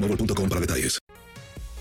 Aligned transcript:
boostmobile.com 0.00 0.48
para 0.48 0.60
detalles. 0.60 0.98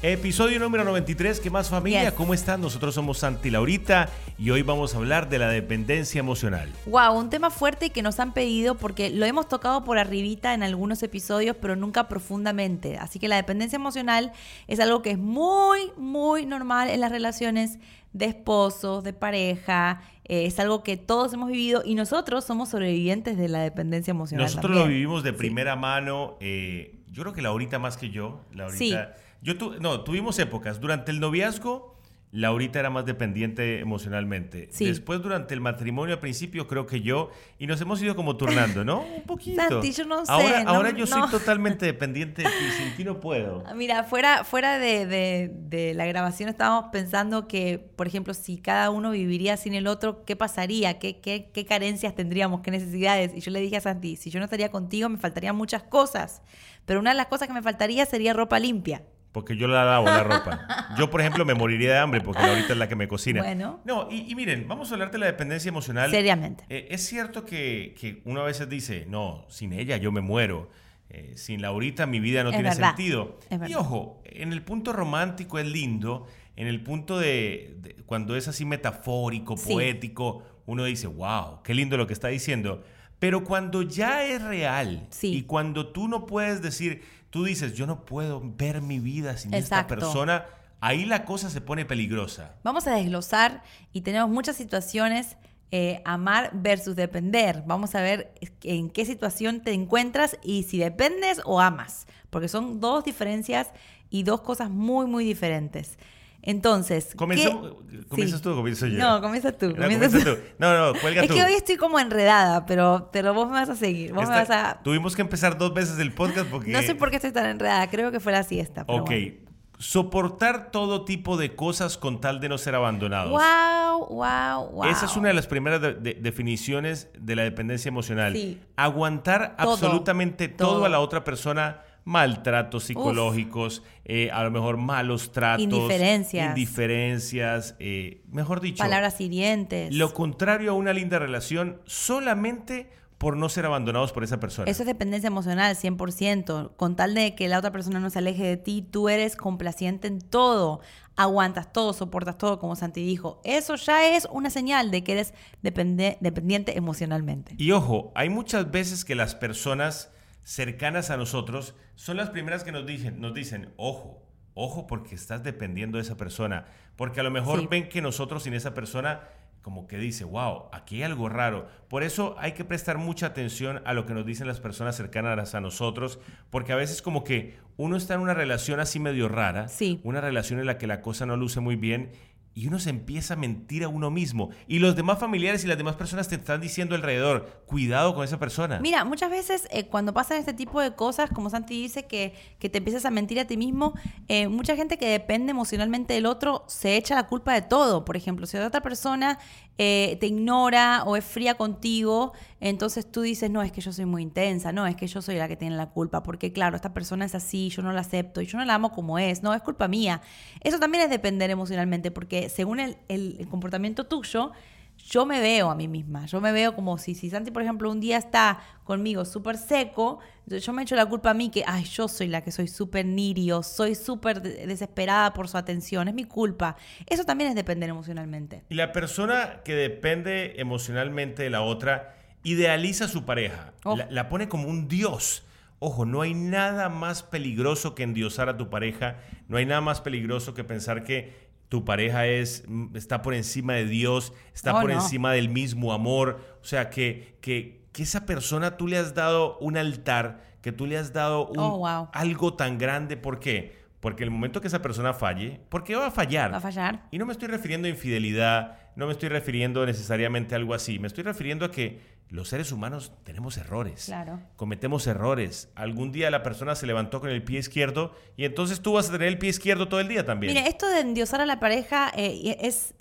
Episodio 0.03 0.59
número 0.59 0.83
93, 0.83 1.39
¿qué 1.39 1.49
más 1.49 1.69
familia? 1.71 2.03
Yes. 2.03 2.13
¿Cómo 2.13 2.35
están? 2.35 2.61
Nosotros 2.61 2.93
somos 2.93 3.17
Santi 3.17 3.47
y 3.47 3.51
Laurita 3.51 4.09
y 4.37 4.51
hoy 4.51 4.61
vamos 4.61 4.93
a 4.93 4.97
hablar 4.97 5.27
de 5.27 5.39
la 5.39 5.49
dependencia 5.49 6.19
emocional. 6.19 6.71
Wow, 6.85 7.17
un 7.17 7.31
tema 7.31 7.49
fuerte 7.49 7.89
que 7.89 8.03
nos 8.03 8.19
han 8.19 8.31
pedido 8.31 8.75
porque 8.75 9.09
lo 9.09 9.25
hemos 9.25 9.49
tocado 9.49 9.83
por 9.83 9.97
arribita 9.97 10.53
en 10.53 10.61
algunos 10.61 11.01
episodios, 11.01 11.55
pero 11.59 11.75
nunca 11.75 12.07
profundamente. 12.07 12.97
Así 12.99 13.17
que 13.17 13.27
la 13.27 13.37
dependencia 13.37 13.75
emocional 13.77 14.33
es 14.67 14.79
algo 14.79 15.01
que 15.01 15.11
es 15.11 15.17
muy, 15.17 15.91
muy 15.97 16.45
normal 16.45 16.89
en 16.91 16.99
las 16.99 17.11
relaciones 17.11 17.79
de 18.13 18.25
esposos, 18.25 19.03
de 19.03 19.13
pareja. 19.13 20.03
Eh, 20.25 20.45
es 20.45 20.59
algo 20.59 20.83
que 20.83 20.97
todos 20.97 21.33
hemos 21.33 21.49
vivido 21.49 21.81
y 21.83 21.95
nosotros 21.95 22.45
somos 22.45 22.69
sobrevivientes 22.69 23.35
de 23.35 23.47
la 23.47 23.61
dependencia 23.61 24.11
emocional. 24.11 24.45
Nosotros 24.45 24.75
lo 24.77 24.85
vivimos 24.85 25.23
de 25.23 25.31
Sí. 25.31 25.37
primera 25.37 25.75
mano. 25.75 26.37
eh, 26.39 26.93
yo 27.17 27.23
creo 27.23 27.33
que 27.33 27.41
Laurita 27.41 27.79
más 27.79 27.97
que 27.97 28.11
yo. 28.11 28.45
Laurita, 28.53 28.77
Sí. 28.77 28.95
Yo 29.41 29.57
tu- 29.57 29.79
no, 29.79 30.01
tuvimos 30.01 30.37
épocas. 30.37 30.79
Durante 30.79 31.09
el 31.11 31.19
noviazgo, 31.19 31.96
Laurita 32.31 32.79
era 32.79 32.89
más 32.89 33.05
dependiente 33.05 33.79
emocionalmente. 33.79 34.67
Sí. 34.71 34.85
Después, 34.85 35.21
durante 35.21 35.53
el 35.53 35.61
matrimonio, 35.61 36.13
al 36.15 36.19
principio, 36.19 36.67
creo 36.67 36.85
que 36.85 36.99
yo. 37.01 37.29
Y 37.57 37.67
nos 37.67 37.79
hemos 37.79 38.01
ido 38.01 38.15
como 38.17 38.35
turnando, 38.35 38.83
¿no? 38.83 39.01
Un 39.01 39.23
poquito. 39.23 39.61
Santi, 39.61 39.93
yo 39.93 40.05
no 40.05 40.25
sé, 40.25 40.31
Ahora, 40.31 40.63
no- 40.63 40.69
ahora 40.71 40.89
yo 40.91 41.07
soy 41.07 41.21
totalmente 41.31 41.85
dependiente 41.85 42.43
de 42.43 42.49
ti. 42.49 42.55
Sin 42.77 42.95
ti 42.97 43.03
no 43.05 43.21
puedo. 43.21 43.63
Mira, 43.75 44.03
fuera, 44.03 44.43
fuera 44.43 44.77
de, 44.77 45.05
de- 45.05 45.51
de 45.53 45.93
la 45.93 46.05
grabación 46.05 46.49
estábamos 46.49 46.89
pensando 46.91 47.47
que, 47.47 47.79
por 47.95 48.07
ejemplo, 48.07 48.33
si 48.33 48.57
cada 48.57 48.89
uno 48.89 49.11
viviría 49.11 49.55
sin 49.55 49.73
el 49.73 49.87
otro, 49.87 50.25
¿qué 50.25 50.35
pasaría? 50.35 50.99
¿Qué, 50.99 51.21
qué, 51.21 51.49
qué 51.53 51.65
carencias 51.65 52.13
tendríamos? 52.13 52.59
¿Qué 52.59 52.71
necesidades? 52.71 53.31
Y 53.35 53.39
yo 53.39 53.51
le 53.51 53.61
dije 53.61 53.77
a 53.77 53.81
Santi, 53.81 54.17
si 54.17 54.29
yo 54.31 54.39
no 54.39 54.45
estaría 54.45 54.69
contigo 54.69 55.07
me 55.07 55.17
faltarían 55.17 55.55
muchas 55.55 55.83
cosas, 55.83 56.41
pero 56.85 56.99
una 56.99 57.11
de 57.11 57.15
las 57.17 57.27
cosas 57.27 57.47
que 57.47 57.53
me 57.53 57.61
faltaría 57.61 58.05
sería 58.05 58.33
ropa 58.33 58.59
limpia. 58.59 59.03
Porque 59.37 59.55
yo 59.55 59.67
la 59.67 59.85
lavo 59.85 60.07
la 60.07 60.23
ropa. 60.23 60.95
Yo, 60.97 61.11
por 61.11 61.21
ejemplo, 61.21 61.45
me 61.45 61.53
moriría 61.53 61.91
de 61.93 61.99
hambre 61.99 62.21
porque 62.21 62.41
Laurita 62.41 62.73
es 62.73 62.79
la 62.79 62.89
que 62.89 62.95
me 62.95 63.07
cocina. 63.07 63.43
Bueno. 63.43 63.81
No, 63.85 64.07
y, 64.09 64.31
y 64.31 64.33
miren, 64.33 64.67
vamos 64.67 64.89
a 64.89 64.95
hablar 64.95 65.11
de 65.11 65.19
la 65.19 65.27
dependencia 65.27 65.69
emocional. 65.69 66.09
Seriamente. 66.09 66.63
Eh, 66.69 66.87
es 66.89 67.05
cierto 67.05 67.45
que, 67.45 67.93
que 67.99 68.23
uno 68.25 68.41
a 68.41 68.45
veces 68.45 68.67
dice, 68.67 69.05
no, 69.07 69.45
sin 69.47 69.73
ella 69.73 69.97
yo 69.97 70.11
me 70.11 70.21
muero. 70.21 70.71
Eh, 71.11 71.33
sin 71.35 71.61
Laurita 71.61 72.07
mi 72.07 72.19
vida 72.19 72.41
no 72.43 72.49
Es 72.49 72.55
tiene 72.55 72.69
verdad, 72.69 72.95
sentido. 72.95 73.39
Y 73.67 73.75
ojo, 73.75 74.23
en 74.25 74.53
el 74.53 74.63
punto 74.63 74.91
romántico 74.91 75.59
es 75.59 75.67
lindo, 75.67 76.25
en 76.55 76.65
el 76.65 76.81
punto 76.81 77.19
de, 77.19 77.75
de- 77.77 77.93
cuando 78.07 78.35
es 78.35 78.47
así 78.47 78.65
metafórico, 78.65 79.55
Sí. 79.55 79.71
poético, 79.71 80.41
uno 80.65 80.83
dice, 80.83 81.05
wow, 81.05 81.61
qué 81.63 81.75
lindo 81.75 81.95
lo 81.95 82.07
que 82.07 82.13
está 82.13 82.29
diciendo. 82.29 82.83
Pero 83.19 83.43
cuando 83.43 83.81
ya 83.81 84.23
es 84.23 84.41
real 84.41 85.07
Sí. 85.09 85.33
y 85.33 85.41
cuando 85.43 85.87
tú 85.87 86.07
no 86.07 86.25
puedes 86.25 86.61
decir, 86.61 87.03
tú 87.29 87.43
dices, 87.43 87.73
yo 87.73 87.87
no 87.87 88.05
puedo 88.05 88.41
ver 88.43 88.81
mi 88.81 88.99
vida 88.99 89.37
sin 89.37 89.53
esta 89.53 89.87
persona, 89.87 90.45
ahí 90.81 91.05
la 91.05 91.25
cosa 91.25 91.49
se 91.49 91.59
pone 91.61 91.85
peligrosa. 91.85 92.55
Vamos 92.63 92.85
a 92.87 92.93
desglosar 92.95 93.63
y 93.91 94.01
tenemos 94.01 94.29
muchas 94.29 94.55
situaciones. 94.55 95.37
eh, 95.69 96.01
amar 96.05 96.51
versus 96.53 96.95
depender. 96.95 97.61
Vamos 97.67 97.93
a 97.93 98.01
ver 98.01 98.33
en 98.63 98.89
qué 98.89 99.03
situación 99.05 99.59
te 99.59 99.73
encuentras 99.73 100.37
y 100.41 100.63
si 100.63 100.77
dependes 100.77 101.41
o 101.43 101.59
amas. 101.59 102.07
Porque 102.29 102.47
son 102.47 102.79
dos 102.79 103.03
diferencias 103.03 103.73
y 104.09 104.23
dos 104.23 104.39
cosas 104.39 104.69
muy, 104.69 105.07
muy 105.07 105.25
diferentes. 105.25 105.97
Entonces, 106.41 107.07
¿qué- 107.11 107.17
Comenzamos- 107.17 107.73
¿Comienzas 108.07 108.37
Sí. 108.39 108.43
tú 108.43 108.51
o 108.51 108.55
comienzo 108.55 108.87
yo? 108.87 108.97
No, 108.99 109.21
comienza 109.21 109.51
tú. 109.51 109.67
No, 109.71 109.75
comienza 109.83 110.07
comienza 110.07 110.29
tú. 110.35 110.35
tú. 110.37 110.41
No, 110.59 110.93
no, 110.93 110.99
cuelga 110.99 111.21
es 111.23 111.27
tú. 111.27 111.33
que 111.33 111.43
hoy 111.43 111.53
estoy 111.53 111.75
como 111.75 111.99
enredada, 111.99 112.65
pero, 112.65 113.09
pero 113.11 113.33
vos 113.33 113.47
me 113.47 113.53
vas 113.53 113.69
a 113.69 113.75
seguir. 113.75 114.13
Vos 114.13 114.23
me 114.29 114.35
vas 114.35 114.49
a... 114.49 114.79
Tuvimos 114.81 115.13
que 115.15 115.21
empezar 115.23 115.57
dos 115.57 115.73
veces 115.73 115.99
el 115.99 116.13
podcast 116.13 116.47
porque... 116.49 116.71
No 116.71 116.81
sé 116.83 116.95
por 116.95 117.09
qué 117.09 117.17
estoy 117.17 117.31
tan 117.33 117.47
enredada. 117.47 117.89
Creo 117.89 118.11
que 118.11 118.19
fue 118.21 118.31
la 118.31 118.43
siesta. 118.43 118.85
pero 118.85 118.99
Ok. 118.99 119.05
bueno. 119.09 119.33
Soportar 119.79 120.71
todo 120.71 121.05
tipo 121.05 121.37
de 121.37 121.55
cosas 121.55 121.97
con 121.97 122.19
tal 122.19 122.39
de 122.39 122.49
no 122.49 122.57
ser 122.57 122.75
abandonados. 122.75 123.29
Wow, 123.31 124.07
wow, 124.09 124.69
wow. 124.71 124.83
Esa 124.85 125.05
es 125.05 125.15
una 125.15 125.27
de 125.27 125.33
las 125.35 125.47
primeras 125.47 125.79
de- 125.81 125.93
de- 125.93 126.15
definiciones 126.15 127.09
de 127.17 127.35
la 127.35 127.43
dependencia 127.43 127.87
emocional. 127.89 128.33
Sí. 128.33 128.59
Aguantar 128.75 129.55
Todo, 129.55 129.71
absolutamente 129.73 130.47
todo. 130.47 130.73
todo. 130.73 130.85
a 130.85 130.89
la 130.89 130.99
otra 130.99 131.23
persona, 131.23 131.81
maltratos 132.07 132.85
psicológicos, 132.85 133.83
eh, 134.05 134.31
a 134.31 134.41
lo 134.45 134.49
mejor 134.49 134.77
malos 134.77 135.33
tratos, 135.33 135.63
Indiferencias. 135.65 136.47
indiferencias, 136.47 137.75
eh, 137.79 138.21
mejor 138.31 138.61
dicho, 138.61 138.81
Palabras 138.81 139.19
hirientes. 139.19 139.93
lo 139.93 140.13
contrario 140.13 140.71
a 140.71 140.73
una 140.73 140.93
linda 140.93 141.19
relación 141.19 141.81
solamente 141.85 142.89
por 143.17 143.35
no 143.35 143.49
ser 143.49 143.65
abandonados 143.65 144.13
por 144.13 144.23
esa 144.23 144.39
persona. 144.39 144.71
Eso 144.71 144.83
es 144.83 144.87
dependencia 144.87 145.27
emocional, 145.27 145.75
100%. 145.75 146.71
Con 146.77 146.95
tal 146.95 147.13
de 147.13 147.35
que 147.35 147.49
la 147.49 147.59
otra 147.59 147.71
persona 147.71 147.99
no 147.99 148.09
se 148.09 148.19
aleje 148.19 148.43
de 148.43 148.55
ti, 148.55 148.87
tú 148.89 149.09
eres 149.09 149.35
complaciente 149.35 150.07
en 150.07 150.21
todo. 150.21 150.79
Aguantas 151.17 151.73
todo, 151.73 151.91
soportas 151.91 152.37
todo, 152.37 152.57
como 152.57 152.77
Santi 152.77 153.03
dijo. 153.03 153.41
Eso 153.43 153.75
ya 153.75 154.15
es 154.15 154.29
una 154.31 154.49
señal 154.49 154.91
de 154.91 155.03
que 155.03 155.11
eres 155.13 155.33
dependiente 155.61 156.77
emocionalmente. 156.77 157.55
Y 157.57 157.71
ojo, 157.71 158.13
hay 158.15 158.29
muchas 158.29 158.71
veces 158.71 159.03
que 159.03 159.15
las 159.15 159.35
personas 159.35 160.11
cercanas 160.51 161.09
a 161.11 161.17
nosotros 161.17 161.75
son 161.95 162.15
las 162.15 162.29
primeras 162.29 162.63
que 162.63 162.71
nos 162.71 162.85
dicen, 162.85 163.19
nos 163.19 163.33
dicen, 163.33 163.73
ojo, 163.75 164.23
ojo 164.53 164.87
porque 164.87 165.13
estás 165.13 165.43
dependiendo 165.43 165.97
de 165.97 166.03
esa 166.03 166.15
persona, 166.15 166.67
porque 166.95 167.19
a 167.19 167.23
lo 167.23 167.31
mejor 167.31 167.59
Sí. 167.59 167.67
ven 167.69 167.89
que 167.89 168.01
nosotros 168.01 168.43
sin 168.43 168.53
esa 168.53 168.73
persona 168.73 169.27
como 169.61 169.87
que 169.87 169.97
dice, 169.97 170.23
wow, 170.23 170.69
aquí 170.71 170.95
hay 170.97 171.03
algo 171.03 171.27
raro. 171.27 171.67
Por 171.89 172.01
eso 172.03 172.37
hay 172.39 172.53
que 172.53 172.63
prestar 172.63 172.97
mucha 172.97 173.25
atención 173.25 173.81
a 173.83 173.91
lo 173.93 174.05
que 174.05 174.13
nos 174.13 174.25
dicen 174.25 174.47
las 174.47 174.61
personas 174.61 174.95
cercanas 174.95 175.53
a 175.53 175.59
nosotros, 175.59 176.19
porque 176.49 176.71
a 176.71 176.77
veces 176.77 177.01
como 177.01 177.25
que 177.25 177.57
uno 177.75 177.97
está 177.97 178.13
en 178.13 178.21
una 178.21 178.33
relación 178.33 178.79
así 178.79 179.01
medio 179.01 179.27
rara, 179.27 179.67
Sí. 179.67 179.99
una 180.05 180.21
relación 180.21 180.61
en 180.61 180.65
la 180.67 180.77
que 180.77 180.87
la 180.87 181.01
cosa 181.01 181.25
no 181.25 181.35
luce 181.35 181.59
muy 181.59 181.75
bien 181.75 182.11
y 182.57 182.65
uno 182.65 182.79
se 182.79 182.89
empieza 182.89 183.35
a 183.35 183.37
mentir 183.37 183.83
a 183.83 183.87
uno 183.87 184.09
mismo. 184.09 184.49
Y 184.67 184.79
los 184.79 184.95
demás 184.95 185.19
familiares 185.19 185.63
y 185.63 185.67
las 185.67 185.77
demás 185.77 185.95
personas 185.95 186.27
te 186.27 186.33
están 186.33 186.59
diciendo 186.59 186.95
alrededor, 186.95 187.61
cuidado 187.67 188.15
con 188.15 188.23
esa 188.23 188.39
persona. 188.39 188.79
Mira, 188.79 189.05
muchas 189.05 189.29
veces 189.29 189.67
eh, 189.69 189.85
cuando 189.85 190.11
pasan 190.11 190.39
este 190.39 190.53
tipo 190.53 190.81
de 190.81 190.95
cosas, 190.95 191.29
como 191.29 191.51
Santi 191.51 191.79
dice, 191.79 192.07
que, 192.07 192.33
que 192.57 192.67
te 192.67 192.79
empiezas 192.79 193.05
a 193.05 193.11
mentir 193.11 193.39
a 193.39 193.45
ti 193.45 193.57
mismo, 193.57 193.93
eh, 194.27 194.47
mucha 194.47 194.75
gente 194.75 194.97
que 194.97 195.07
depende 195.07 195.51
emocionalmente 195.51 196.15
del 196.15 196.25
otro 196.25 196.63
se 196.65 196.97
echa 196.97 197.13
la 197.13 197.27
culpa 197.27 197.53
de 197.53 197.61
todo. 197.61 198.03
Por 198.03 198.17
ejemplo, 198.17 198.47
si 198.47 198.57
otra 198.57 198.81
persona 198.81 199.37
eh, 199.77 200.17
te 200.19 200.25
ignora 200.25 201.03
o 201.05 201.15
es 201.15 201.23
fría 201.23 201.53
contigo, 201.53 202.33
entonces 202.59 203.09
tú 203.09 203.21
dices, 203.21 203.51
no, 203.51 203.61
es 203.61 203.71
que 203.71 203.81
yo 203.81 203.91
soy 203.93 204.05
muy 204.05 204.23
intensa, 204.23 204.71
no, 204.71 204.87
es 204.87 204.95
que 204.95 205.07
yo 205.07 205.21
soy 205.21 205.35
la 205.35 205.47
que 205.47 205.55
tiene 205.55 205.75
la 205.75 205.89
culpa, 205.91 206.23
porque 206.23 206.51
claro, 206.51 206.75
esta 206.75 206.93
persona 206.93 207.25
es 207.25 207.35
así, 207.35 207.69
yo 207.69 207.83
no 207.83 207.91
la 207.91 208.01
acepto 208.01 208.41
y 208.41 208.47
yo 208.47 208.57
no 208.57 208.65
la 208.65 208.75
amo 208.75 208.91
como 208.91 209.19
es, 209.19 209.43
no, 209.43 209.53
es 209.53 209.61
culpa 209.61 209.87
mía. 209.87 210.21
Eso 210.61 210.79
también 210.79 211.03
es 211.03 211.09
depender 211.09 211.51
emocionalmente, 211.51 212.09
porque 212.09 212.49
según 212.49 212.79
el, 212.79 213.47
comportamiento 213.49 214.05
tuyo, 214.05 214.51
yo 214.97 215.27
me 215.27 215.39
veo 215.39 215.69
a 215.69 215.75
mí 215.75 215.87
misma. 215.87 216.25
Yo 216.25 216.41
me 216.41 216.51
veo 216.51 216.73
como 216.73 216.97
si, 216.97 217.13
si 217.13 217.29
Santi, 217.29 217.51
por 217.51 217.61
ejemplo, 217.61 217.91
un 217.91 217.99
día 217.99 218.17
está 218.17 218.59
conmigo 218.83 219.23
súper 219.25 219.57
seco, 219.57 220.19
yo 220.47 220.73
me 220.73 220.81
echo 220.81 220.95
la 220.95 221.05
culpa 221.05 221.29
a 221.29 221.33
mí 221.35 221.51
que, 221.51 221.63
ay, 221.67 221.83
yo 221.83 222.07
soy 222.07 222.27
la 222.27 222.41
que 222.41 222.51
soy 222.51 222.67
súper 222.67 223.05
nirio, 223.05 223.61
soy 223.61 223.93
súper 223.93 224.41
de- 224.41 224.65
desesperada 224.65 225.33
por 225.33 225.47
su 225.47 225.57
atención, 225.57 226.07
es 226.07 226.15
mi 226.15 226.23
culpa. 226.23 226.75
Eso 227.05 227.23
también 227.23 227.51
es 227.51 227.55
depender 227.55 227.89
emocionalmente. 227.91 228.63
Y 228.69 228.75
la 228.75 228.91
persona 228.91 229.61
que 229.63 229.75
depende 229.75 230.55
emocionalmente 230.57 231.43
de 231.43 231.51
la 231.51 231.61
otra 231.61 232.16
idealiza 232.51 233.05
a 233.05 233.07
su 233.07 233.25
pareja, 233.25 233.73
Oh. 233.83 233.95
la, 233.95 234.07
la 234.09 234.29
pone 234.29 234.47
como 234.47 234.67
un 234.67 234.87
dios. 234.87 235.43
Ojo, 235.79 236.05
no 236.05 236.21
hay 236.21 236.33
nada 236.33 236.89
más 236.89 237.21
peligroso 237.23 237.93
que 237.93 238.03
endiosar 238.03 238.49
a 238.49 238.57
tu 238.57 238.69
pareja, 238.69 239.17
no 239.47 239.57
hay 239.57 239.65
nada 239.65 239.81
más 239.81 240.01
peligroso 240.01 240.53
que 240.53 240.63
pensar 240.63 241.03
que 241.03 241.47
tu 241.69 241.83
pareja 241.85 242.25
es, 242.25 242.63
mm, 242.67 242.95
está 242.95 243.21
por 243.21 243.33
encima 243.33 243.73
de 243.73 243.85
Dios, 243.85 244.33
está 244.55 244.75
Oh, 244.77 244.81
por 244.81 244.89
no. 244.89 244.95
encima 244.95 245.33
del 245.33 245.49
mismo 245.49 245.93
amor, 245.93 246.57
o 246.61 246.65
sea, 246.65 246.89
que, 246.89 247.37
que, 247.41 247.85
que 247.91 248.03
esa 248.03 248.25
persona 248.25 248.77
tú 248.77 248.87
le 248.87 248.97
has 248.97 249.13
dado 249.13 249.57
un 249.59 249.77
altar, 249.77 250.41
que 250.61 250.71
tú 250.71 250.85
le 250.87 250.97
has 250.97 251.13
dado 251.13 251.47
un- 251.47 251.59
Oh, 251.59 251.77
wow. 251.79 252.09
algo 252.13 252.53
tan 252.55 252.77
grande, 252.77 253.15
¿por 253.17 253.39
qué? 253.39 253.77
Porque 253.99 254.23
el 254.23 254.31
momento 254.31 254.61
que 254.61 254.67
esa 254.67 254.81
persona 254.81 255.13
falle, 255.13 255.59
porque 255.69 255.95
va 255.95 256.07
a 256.07 256.11
fallar. 256.11 256.53
Va 256.53 256.57
a 256.57 256.61
fallar. 256.61 257.07
Y 257.11 257.17
no 257.17 257.25
me 257.25 257.33
estoy 257.33 257.49
refiriendo 257.49 257.87
a 257.87 257.91
infidelidad, 257.91 258.77
no 258.95 259.05
me 259.05 259.11
estoy 259.11 259.29
refiriendo 259.29 259.85
necesariamente 259.85 260.55
a 260.55 260.57
algo 260.57 260.73
así, 260.73 260.97
me 260.99 261.07
estoy 261.07 261.23
refiriendo 261.23 261.65
a 261.65 261.71
que 261.71 262.16
los 262.29 262.49
seres 262.49 262.71
humanos 262.71 263.13
tenemos 263.23 263.57
errores. 263.57 264.05
Claro. 264.05 264.39
Cometemos 264.55 265.07
errores. 265.07 265.69
Algún 265.75 266.11
día 266.11 266.29
la 266.29 266.43
persona 266.43 266.75
se 266.75 266.85
levantó 266.85 267.21
con 267.21 267.29
el 267.29 267.43
pie 267.43 267.59
izquierdo 267.59 268.15
y 268.35 268.45
entonces 268.45 268.81
tú 268.81 268.93
vas 268.93 269.09
a 269.09 269.13
tener 269.13 269.29
el 269.29 269.37
pie 269.37 269.49
izquierdo 269.49 269.87
todo 269.87 269.99
el 269.99 270.07
día 270.07 270.25
también. 270.25 270.53
Mire, 270.53 270.67
esto 270.67 270.87
de 270.87 270.99
endiosar 270.99 271.39
a 271.39 271.45
la 271.45 271.59
pareja 271.59 272.11
eh, 272.15 272.57
es 272.59 272.93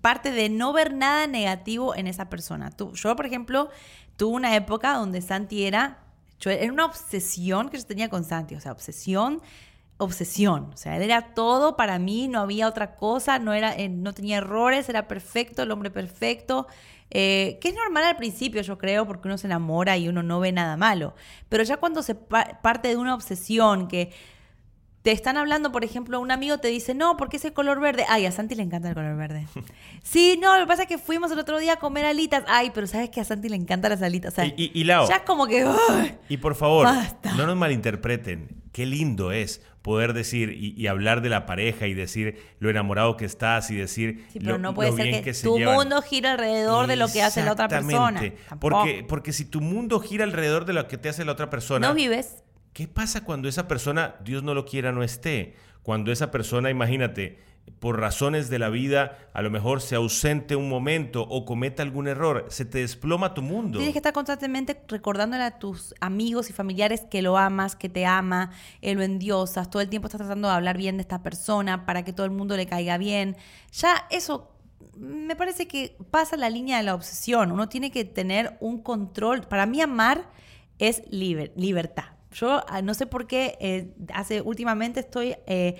parte 0.00 0.30
de 0.30 0.48
no 0.48 0.72
ver 0.72 0.94
nada 0.94 1.26
negativo 1.26 1.94
en 1.96 2.06
esa 2.06 2.28
persona. 2.28 2.70
Tú, 2.70 2.92
yo, 2.94 3.16
por 3.16 3.26
ejemplo, 3.26 3.68
tuve 4.16 4.36
una 4.36 4.54
época 4.54 4.94
donde 4.94 5.20
Santi 5.22 5.64
era, 5.64 6.04
yo, 6.38 6.50
era 6.50 6.72
una 6.72 6.84
obsesión 6.84 7.68
que 7.68 7.78
yo 7.78 7.84
tenía 7.84 8.08
con 8.08 8.24
Santi, 8.24 8.54
o 8.54 8.60
sea, 8.60 8.72
obsesión, 8.72 9.42
obsesión. 10.02 10.70
O 10.72 10.76
sea, 10.76 10.96
él 10.96 11.02
era 11.02 11.34
todo 11.34 11.76
para 11.76 11.98
mí, 11.98 12.28
no 12.28 12.40
había 12.40 12.68
otra 12.68 12.96
cosa, 12.96 13.38
no, 13.38 13.52
era, 13.52 13.74
eh, 13.76 13.88
no 13.88 14.12
tenía 14.12 14.38
errores, 14.38 14.88
era 14.88 15.08
perfecto, 15.08 15.62
el 15.62 15.70
hombre 15.70 15.90
perfecto. 15.90 16.66
eh, 17.14 17.58
que 17.60 17.68
es 17.68 17.74
normal 17.74 18.04
al 18.04 18.16
principio, 18.16 18.62
yo 18.62 18.78
creo, 18.78 19.06
porque 19.06 19.28
uno 19.28 19.36
se 19.36 19.46
enamora 19.46 19.98
y 19.98 20.08
uno 20.08 20.22
no 20.22 20.40
ve 20.40 20.50
nada 20.50 20.78
malo. 20.78 21.14
Pero 21.50 21.62
ya 21.62 21.76
cuando 21.76 22.02
se 22.02 22.14
pa- 22.14 22.60
parte 22.62 22.88
de 22.88 22.96
una 22.96 23.14
obsesión 23.14 23.86
que 23.86 24.12
te 25.02 25.10
están 25.10 25.36
hablando, 25.36 25.72
por 25.72 25.84
ejemplo, 25.84 26.20
un 26.20 26.30
amigo 26.30 26.56
te 26.58 26.68
dice, 26.68 26.94
no, 26.94 27.16
porque 27.18 27.36
ese 27.38 27.52
color 27.52 27.80
verde. 27.80 28.04
Ay, 28.08 28.24
a 28.24 28.30
Santi 28.32 28.54
le 28.54 28.62
encanta 28.62 28.88
el 28.88 28.94
color 28.94 29.16
verde. 29.16 29.46
sí, 30.02 30.38
no, 30.40 30.54
lo 30.56 30.64
que 30.64 30.68
pasa 30.68 30.82
es 30.82 30.88
que 30.88 30.96
fuimos 30.96 31.30
el 31.32 31.38
otro 31.40 31.58
día 31.58 31.74
a 31.74 31.76
comer 31.76 32.04
alitas. 32.06 32.44
Ay, 32.46 32.70
pero 32.72 32.86
sabes 32.86 33.10
que 33.10 33.20
a 33.20 33.24
Santi 33.24 33.48
le 33.50 33.56
encantan 33.56 33.90
las 33.90 34.00
alitas. 34.00 34.32
O 34.32 34.36
sea, 34.36 34.46
Y- 34.46 34.54
y- 34.56 34.70
y 34.72 34.84
Lau. 34.84 35.06
Ya 35.08 35.16
es 35.16 35.22
como 35.22 35.46
que. 35.48 35.66
Y 36.30 36.36
por 36.38 36.54
favor, 36.54 36.86
Basta. 36.86 37.34
no 37.34 37.46
nos 37.46 37.56
malinterpreten. 37.56 38.62
Qué 38.72 38.86
lindo 38.86 39.32
es 39.32 39.60
poder 39.82 40.12
decir 40.12 40.50
y, 40.50 40.74
y 40.80 40.86
hablar 40.86 41.20
de 41.20 41.28
la 41.28 41.44
pareja 41.44 41.86
y 41.86 41.94
decir 41.94 42.40
lo 42.60 42.70
enamorado 42.70 43.16
que 43.16 43.24
estás 43.24 43.70
y 43.70 43.76
decir 43.76 44.24
Sí, 44.32 44.38
pero 44.38 44.52
lo, 44.52 44.58
no 44.58 44.74
puede 44.74 44.90
lo 44.90 44.96
ser 44.96 45.06
bien 45.06 45.24
que, 45.24 45.34
se 45.34 45.46
tu 45.46 45.58
llevan. 45.58 45.74
mundo 45.74 46.00
gira 46.02 46.32
alrededor 46.32 46.86
de 46.86 46.96
lo 46.96 47.08
que 47.08 47.22
hace 47.22 47.44
la 47.44 47.52
otra 47.52 47.68
persona. 47.68 48.22
Porque, 48.60 49.04
porque 49.06 49.32
si 49.32 49.44
tu 49.44 49.60
mundo 49.60 50.00
gira 50.00 50.24
alrededor 50.24 50.64
de 50.64 50.72
lo 50.72 50.88
que 50.88 50.98
te 50.98 51.08
hace 51.08 51.24
la 51.24 51.32
otra 51.32 51.50
persona, 51.50 51.88
no 51.88 51.94
vives. 51.94 52.42
¿qué 52.72 52.88
pasa 52.88 53.24
cuando 53.24 53.48
esa 53.48 53.68
persona, 53.68 54.16
Dios 54.24 54.42
no 54.42 54.54
lo 54.54 54.64
quiera, 54.64 54.92
no 54.92 55.02
esté? 55.02 55.54
Cuando 55.82 56.12
esa 56.12 56.30
persona, 56.30 56.70
imagínate, 56.70 57.38
por 57.78 57.98
razones 57.98 58.48
de 58.48 58.58
la 58.58 58.68
vida, 58.68 59.18
a 59.34 59.42
lo 59.42 59.50
mejor 59.50 59.80
se 59.80 59.96
ausente 59.96 60.54
un 60.54 60.68
momento 60.68 61.22
o 61.22 61.44
cometa 61.44 61.82
algún 61.82 62.06
error, 62.06 62.46
se 62.48 62.64
te 62.64 62.78
desploma 62.78 63.34
tu 63.34 63.42
mundo. 63.42 63.78
Tienes 63.78 63.92
que 63.92 63.98
estar 63.98 64.12
constantemente 64.12 64.80
recordándole 64.88 65.42
a 65.42 65.58
tus 65.58 65.94
amigos 66.00 66.48
y 66.48 66.52
familiares 66.52 67.02
que 67.10 67.22
lo 67.22 67.36
amas, 67.36 67.74
que 67.74 67.88
te 67.88 68.06
ama, 68.06 68.50
eh, 68.82 68.94
lo 68.94 69.02
endiosas, 69.02 69.68
todo 69.68 69.82
el 69.82 69.88
tiempo 69.88 70.06
estás 70.06 70.20
tratando 70.20 70.48
de 70.48 70.54
hablar 70.54 70.76
bien 70.76 70.96
de 70.96 71.02
esta 71.02 71.22
persona 71.22 71.84
para 71.86 72.04
que 72.04 72.12
todo 72.12 72.24
el 72.26 72.32
mundo 72.32 72.56
le 72.56 72.66
caiga 72.66 72.98
bien. 72.98 73.36
Ya 73.72 74.06
eso 74.10 74.48
me 74.96 75.34
parece 75.36 75.66
que 75.66 75.96
pasa 76.10 76.36
la 76.36 76.50
línea 76.50 76.76
de 76.76 76.82
la 76.84 76.94
obsesión. 76.94 77.50
Uno 77.50 77.68
tiene 77.68 77.90
que 77.90 78.04
tener 78.04 78.56
un 78.60 78.82
control. 78.82 79.42
Para 79.42 79.66
mí 79.66 79.80
amar 79.80 80.28
es 80.78 81.02
liber- 81.10 81.52
libertad. 81.56 82.04
Yo 82.32 82.62
ah, 82.68 82.82
no 82.82 82.94
sé 82.94 83.06
por 83.06 83.26
qué 83.26 83.56
eh, 83.60 83.94
hace 84.14 84.40
últimamente 84.40 85.00
estoy 85.00 85.34
eh, 85.46 85.76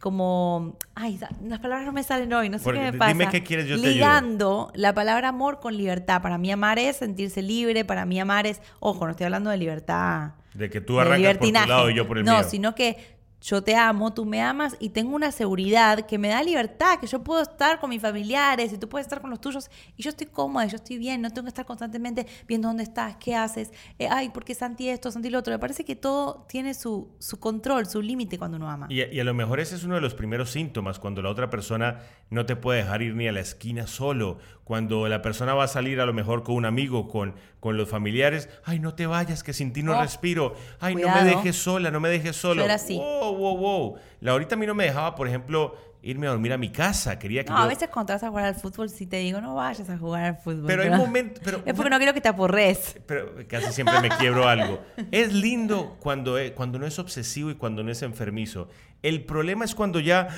como 0.00 0.76
ay 0.94 1.18
las 1.46 1.60
palabras 1.60 1.86
no 1.86 1.92
me 1.92 2.02
salen 2.02 2.32
hoy 2.32 2.48
no 2.48 2.58
sé 2.58 2.64
Porque 2.64 2.80
qué 2.80 2.92
me 2.92 2.98
pasa 2.98 3.12
dime 3.12 3.28
qué 3.30 3.42
quieres, 3.42 3.66
yo 3.66 3.80
te 3.80 3.86
ligando 3.86 4.70
la 4.74 4.92
palabra 4.94 5.28
amor 5.28 5.60
con 5.60 5.76
libertad. 5.76 6.22
Para 6.22 6.38
mí 6.38 6.50
amar 6.50 6.78
es 6.78 6.96
sentirse 6.96 7.42
libre 7.42 7.84
para 7.84 8.04
mí 8.04 8.18
amar 8.20 8.46
es 8.46 8.60
ojo 8.80 9.04
no 9.04 9.12
estoy 9.12 9.24
hablando 9.24 9.50
de 9.50 9.56
libertad 9.56 10.32
De 10.54 10.70
que 10.70 10.80
tú 10.80 11.00
arrancas 11.00 11.38
por 11.38 11.46
tu 11.48 11.52
lado 11.52 11.90
y 11.90 11.94
yo 11.94 12.06
por 12.06 12.18
el 12.18 12.24
no 12.24 12.38
mío. 12.38 12.44
sino 12.48 12.74
que 12.74 13.13
yo 13.44 13.62
te 13.62 13.76
amo, 13.76 14.14
tú 14.14 14.24
me 14.24 14.40
amas 14.40 14.74
y 14.80 14.88
tengo 14.88 15.14
una 15.14 15.30
seguridad 15.30 16.06
que 16.06 16.16
me 16.16 16.28
da 16.28 16.42
libertad, 16.42 16.98
que 16.98 17.06
yo 17.06 17.22
puedo 17.22 17.42
estar 17.42 17.78
con 17.78 17.90
mis 17.90 18.00
familiares 18.00 18.72
y 18.72 18.78
tú 18.78 18.88
puedes 18.88 19.04
estar 19.04 19.20
con 19.20 19.28
los 19.28 19.38
tuyos 19.38 19.70
y 19.98 20.02
yo 20.02 20.08
estoy 20.08 20.28
cómoda, 20.28 20.64
yo 20.64 20.76
estoy 20.76 20.96
bien, 20.96 21.20
no 21.20 21.28
tengo 21.28 21.42
que 21.42 21.50
estar 21.50 21.66
constantemente 21.66 22.26
viendo 22.48 22.68
dónde 22.68 22.84
estás, 22.84 23.16
qué 23.16 23.34
haces, 23.36 23.70
eh, 23.98 24.08
ay, 24.10 24.30
¿por 24.30 24.46
qué 24.46 24.54
Santi 24.54 24.88
esto, 24.88 25.10
Santi 25.10 25.28
lo 25.28 25.40
otro? 25.40 25.52
Me 25.52 25.58
parece 25.58 25.84
que 25.84 25.94
todo 25.94 26.46
tiene 26.48 26.72
su, 26.72 27.14
su 27.18 27.38
control, 27.38 27.86
su 27.86 28.00
límite 28.00 28.38
cuando 28.38 28.56
uno 28.56 28.70
ama. 28.70 28.86
Y 28.88 29.04
y 29.04 29.20
a 29.20 29.24
lo 29.24 29.34
mejor 29.34 29.60
ese 29.60 29.74
es 29.74 29.84
uno 29.84 29.96
de 29.96 30.00
los 30.00 30.14
primeros 30.14 30.50
síntomas, 30.50 30.98
cuando 30.98 31.20
la 31.20 31.28
otra 31.28 31.50
persona 31.50 32.00
no 32.30 32.46
te 32.46 32.56
puede 32.56 32.78
dejar 32.78 33.02
ir 33.02 33.14
ni 33.14 33.28
a 33.28 33.32
la 33.32 33.40
esquina 33.40 33.86
solo, 33.86 34.38
cuando 34.64 35.06
la 35.08 35.20
persona 35.22 35.52
va 35.54 35.64
a 35.64 35.68
salir 35.68 36.00
a 36.00 36.06
lo 36.06 36.12
mejor 36.14 36.42
con 36.42 36.54
un 36.56 36.64
amigo, 36.64 37.06
con, 37.08 37.34
con 37.60 37.76
los 37.76 37.88
familiares, 37.88 38.48
ay, 38.64 38.78
no 38.80 38.94
te 38.94 39.06
vayas, 39.06 39.42
que 39.42 39.52
sin 39.52 39.72
ti 39.72 39.82
no 39.82 39.96
Oh, 39.96 40.00
respiro, 40.02 40.54
ay, 40.80 40.94
no 40.94 41.08
me 41.14 41.22
dejes 41.24 41.56
sola, 41.56 41.90
no 41.90 42.00
me 42.00 42.08
dejes 42.08 42.34
solo. 42.36 42.60
Yo 42.60 42.64
era 42.64 42.74
así. 42.74 42.96
Wow, 42.96 43.36
wow, 43.36 43.56
wow. 43.58 43.96
La 44.20 44.32
ahorita 44.32 44.54
a 44.54 44.58
mí 44.58 44.66
no 44.66 44.74
me 44.74 44.84
dejaba, 44.84 45.14
por 45.14 45.28
ejemplo, 45.28 45.76
irme 46.02 46.26
a 46.26 46.30
dormir 46.30 46.52
a 46.52 46.58
mi 46.58 46.70
casa, 46.70 47.18
quería 47.18 47.44
que 47.44 47.50
No, 47.50 47.58
yo... 47.58 47.62
a 47.64 47.66
veces 47.66 47.88
cuando 47.88 48.12
vas 48.14 48.22
a 48.22 48.28
jugar 48.28 48.44
al 48.46 48.54
fútbol, 48.54 48.88
sí 48.90 49.06
te 49.06 49.16
digo, 49.18 49.40
no 49.40 49.54
vayas 49.54 49.88
a 49.88 49.96
jugar 49.98 50.24
al 50.24 50.36
fútbol. 50.36 50.64
Pero 50.66 50.82
hay 50.82 50.90
momentos- 50.90 51.42
pero- 51.44 51.62
es 51.66 51.74
porque 51.74 51.90
no 51.90 51.96
quiero 51.98 52.12
que 52.14 52.20
te 52.22 52.28
aporres. 52.28 52.98
pero 53.06 53.32
casi 53.48 53.72
siempre 53.72 54.00
me 54.00 54.08
quiebro 54.10 54.48
algo. 54.48 54.80
Es 55.10 55.32
lindo 55.32 55.96
cuando, 56.00 56.38
e- 56.38 56.52
cuando 56.54 56.78
no 56.78 56.86
es 56.86 56.98
obsesivo 56.98 57.50
y 57.50 57.54
cuando 57.54 57.82
no 57.82 57.90
es 57.90 58.02
enfermizo. 58.02 58.68
El 59.02 59.24
problema 59.24 59.64
es 59.66 59.74
cuando 59.74 60.00
ya, 60.00 60.28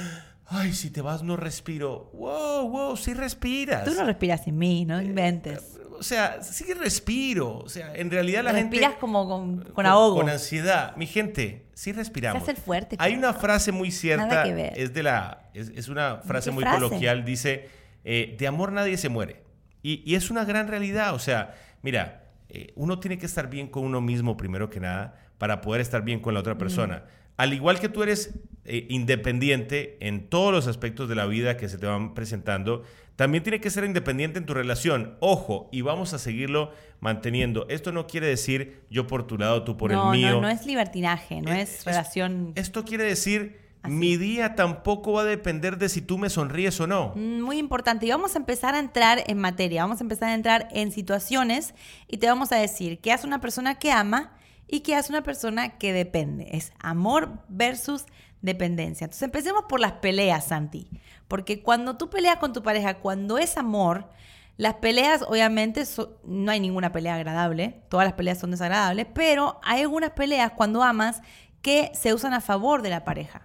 ay, 0.48 0.72
si 0.72 0.90
te 0.90 1.00
vas 1.00 1.22
no 1.22 1.36
respiro. 1.36 2.10
Wow, 2.14 2.68
wow, 2.68 2.96
sí 2.96 3.14
respiras. 3.14 3.84
Tú 3.84 3.94
no 3.94 4.04
respiras 4.04 4.44
sin 4.44 4.58
mí, 4.58 4.84
no 4.84 5.00
inventes. 5.00 5.78
O 5.98 6.02
sea, 6.02 6.42
sí 6.42 6.72
respiro. 6.74 7.58
O 7.58 7.68
sea, 7.68 7.94
en 7.94 8.10
realidad 8.10 8.44
la 8.44 8.52
gente... 8.52 8.76
Respiras 8.76 8.98
como 8.98 9.26
con, 9.26 9.64
con 9.72 9.86
ahogo. 9.86 10.16
Con 10.16 10.28
ansiedad. 10.28 10.94
Mi 10.96 11.06
gente, 11.06 11.66
sí 11.74 11.92
respiramos. 11.92 12.42
Se 12.44 12.50
hace 12.50 12.60
el 12.60 12.64
fuerte, 12.64 12.96
Hay 12.98 13.14
una 13.14 13.32
frase 13.32 13.72
muy 13.72 13.90
cierta. 13.90 14.26
Nada 14.26 14.44
que 14.44 14.54
ver. 14.54 14.72
Es 14.76 14.92
de 14.92 15.02
la... 15.02 15.50
Es, 15.54 15.68
es 15.74 15.88
una 15.88 16.18
frase 16.18 16.50
¿Qué 16.50 16.54
muy 16.54 16.64
frase? 16.64 16.80
coloquial. 16.80 17.24
Dice, 17.24 17.68
eh, 18.04 18.36
de 18.38 18.46
amor 18.46 18.72
nadie 18.72 18.98
se 18.98 19.08
muere. 19.08 19.42
Y, 19.82 20.02
y 20.04 20.16
es 20.16 20.30
una 20.30 20.44
gran 20.44 20.68
realidad. 20.68 21.14
O 21.14 21.18
sea, 21.18 21.54
mira, 21.80 22.24
eh, 22.48 22.72
uno 22.76 23.00
tiene 23.00 23.18
que 23.18 23.26
estar 23.26 23.48
bien 23.48 23.68
con 23.68 23.84
uno 23.84 24.00
mismo 24.00 24.36
primero 24.36 24.70
que 24.70 24.80
nada 24.80 25.14
para 25.38 25.60
poder 25.60 25.80
estar 25.80 26.02
bien 26.02 26.20
con 26.20 26.34
la 26.34 26.40
otra 26.40 26.58
persona. 26.58 27.04
Al 27.36 27.52
igual 27.52 27.80
que 27.80 27.88
tú 27.88 28.02
eres 28.02 28.34
eh, 28.64 28.86
independiente 28.90 29.96
en 30.00 30.28
todos 30.28 30.52
los 30.52 30.66
aspectos 30.66 31.08
de 31.08 31.14
la 31.14 31.26
vida 31.26 31.56
que 31.56 31.68
se 31.68 31.78
te 31.78 31.86
van 31.86 32.14
presentando, 32.14 32.82
también 33.16 33.42
tiene 33.42 33.60
que 33.60 33.70
ser 33.70 33.84
independiente 33.84 34.38
en 34.38 34.46
tu 34.46 34.54
relación. 34.54 35.16
Ojo, 35.20 35.68
y 35.72 35.80
vamos 35.82 36.12
a 36.14 36.18
seguirlo 36.18 36.70
manteniendo. 37.00 37.66
Esto 37.68 37.92
no 37.92 38.06
quiere 38.06 38.26
decir 38.26 38.82
yo 38.90 39.06
por 39.06 39.26
tu 39.26 39.38
lado, 39.38 39.62
tú 39.64 39.76
por 39.76 39.90
no, 39.92 40.12
el 40.12 40.18
mío. 40.18 40.32
no, 40.32 40.40
no 40.42 40.48
es 40.48 40.66
libertinaje, 40.66 41.40
no 41.40 41.52
Eh, 41.52 41.62
es 41.62 41.78
es- 41.80 41.84
relación. 41.84 42.52
Esto 42.56 42.84
quiere 42.84 43.04
decir 43.04 43.64
mi 43.88 44.16
día 44.16 44.56
tampoco 44.56 45.12
va 45.12 45.22
a 45.22 45.24
depender 45.24 45.78
de 45.78 45.88
si 45.88 46.00
tú 46.00 46.18
me 46.18 46.28
sonríes 46.28 46.80
o 46.80 46.88
no. 46.88 47.12
Mm, 47.14 47.40
Muy 47.42 47.58
importante. 47.58 48.04
Y 48.06 48.10
vamos 48.10 48.34
a 48.34 48.38
empezar 48.38 48.74
a 48.74 48.80
entrar 48.80 49.22
en 49.28 49.38
materia, 49.38 49.82
vamos 49.84 50.00
a 50.00 50.04
empezar 50.04 50.30
a 50.30 50.34
entrar 50.34 50.66
en 50.72 50.90
situaciones 50.90 51.72
y 52.08 52.16
te 52.16 52.26
vamos 52.26 52.50
a 52.50 52.56
decir 52.56 52.98
qué 52.98 53.12
hace 53.12 53.26
una 53.28 53.40
persona 53.40 53.78
que 53.78 53.92
ama 53.92 54.32
y 54.68 54.80
qué 54.80 54.94
hace 54.96 55.12
una 55.12 55.22
persona 55.22 55.78
que 55.78 55.92
depende. 55.92 56.48
Es 56.52 56.72
amor 56.80 57.40
versus 57.48 58.06
dependencia. 58.42 59.04
Entonces 59.04 59.22
empecemos 59.22 59.64
por 59.68 59.80
las 59.80 59.92
peleas, 59.92 60.46
Santi. 60.46 60.88
Porque 61.28 61.62
cuando 61.62 61.96
tú 61.96 62.10
peleas 62.10 62.36
con 62.36 62.52
tu 62.52 62.62
pareja, 62.62 62.98
cuando 62.98 63.38
es 63.38 63.56
amor, 63.56 64.08
las 64.56 64.74
peleas 64.74 65.22
obviamente 65.22 65.84
so- 65.84 66.18
no 66.24 66.50
hay 66.52 66.60
ninguna 66.60 66.92
pelea 66.92 67.14
agradable, 67.16 67.82
todas 67.88 68.06
las 68.06 68.14
peleas 68.14 68.38
son 68.38 68.50
desagradables, 68.52 69.06
pero 69.14 69.60
hay 69.62 69.82
algunas 69.82 70.10
peleas 70.10 70.52
cuando 70.52 70.82
amas 70.82 71.20
que 71.62 71.90
se 71.94 72.14
usan 72.14 72.32
a 72.32 72.40
favor 72.40 72.82
de 72.82 72.90
la 72.90 73.04
pareja. 73.04 73.42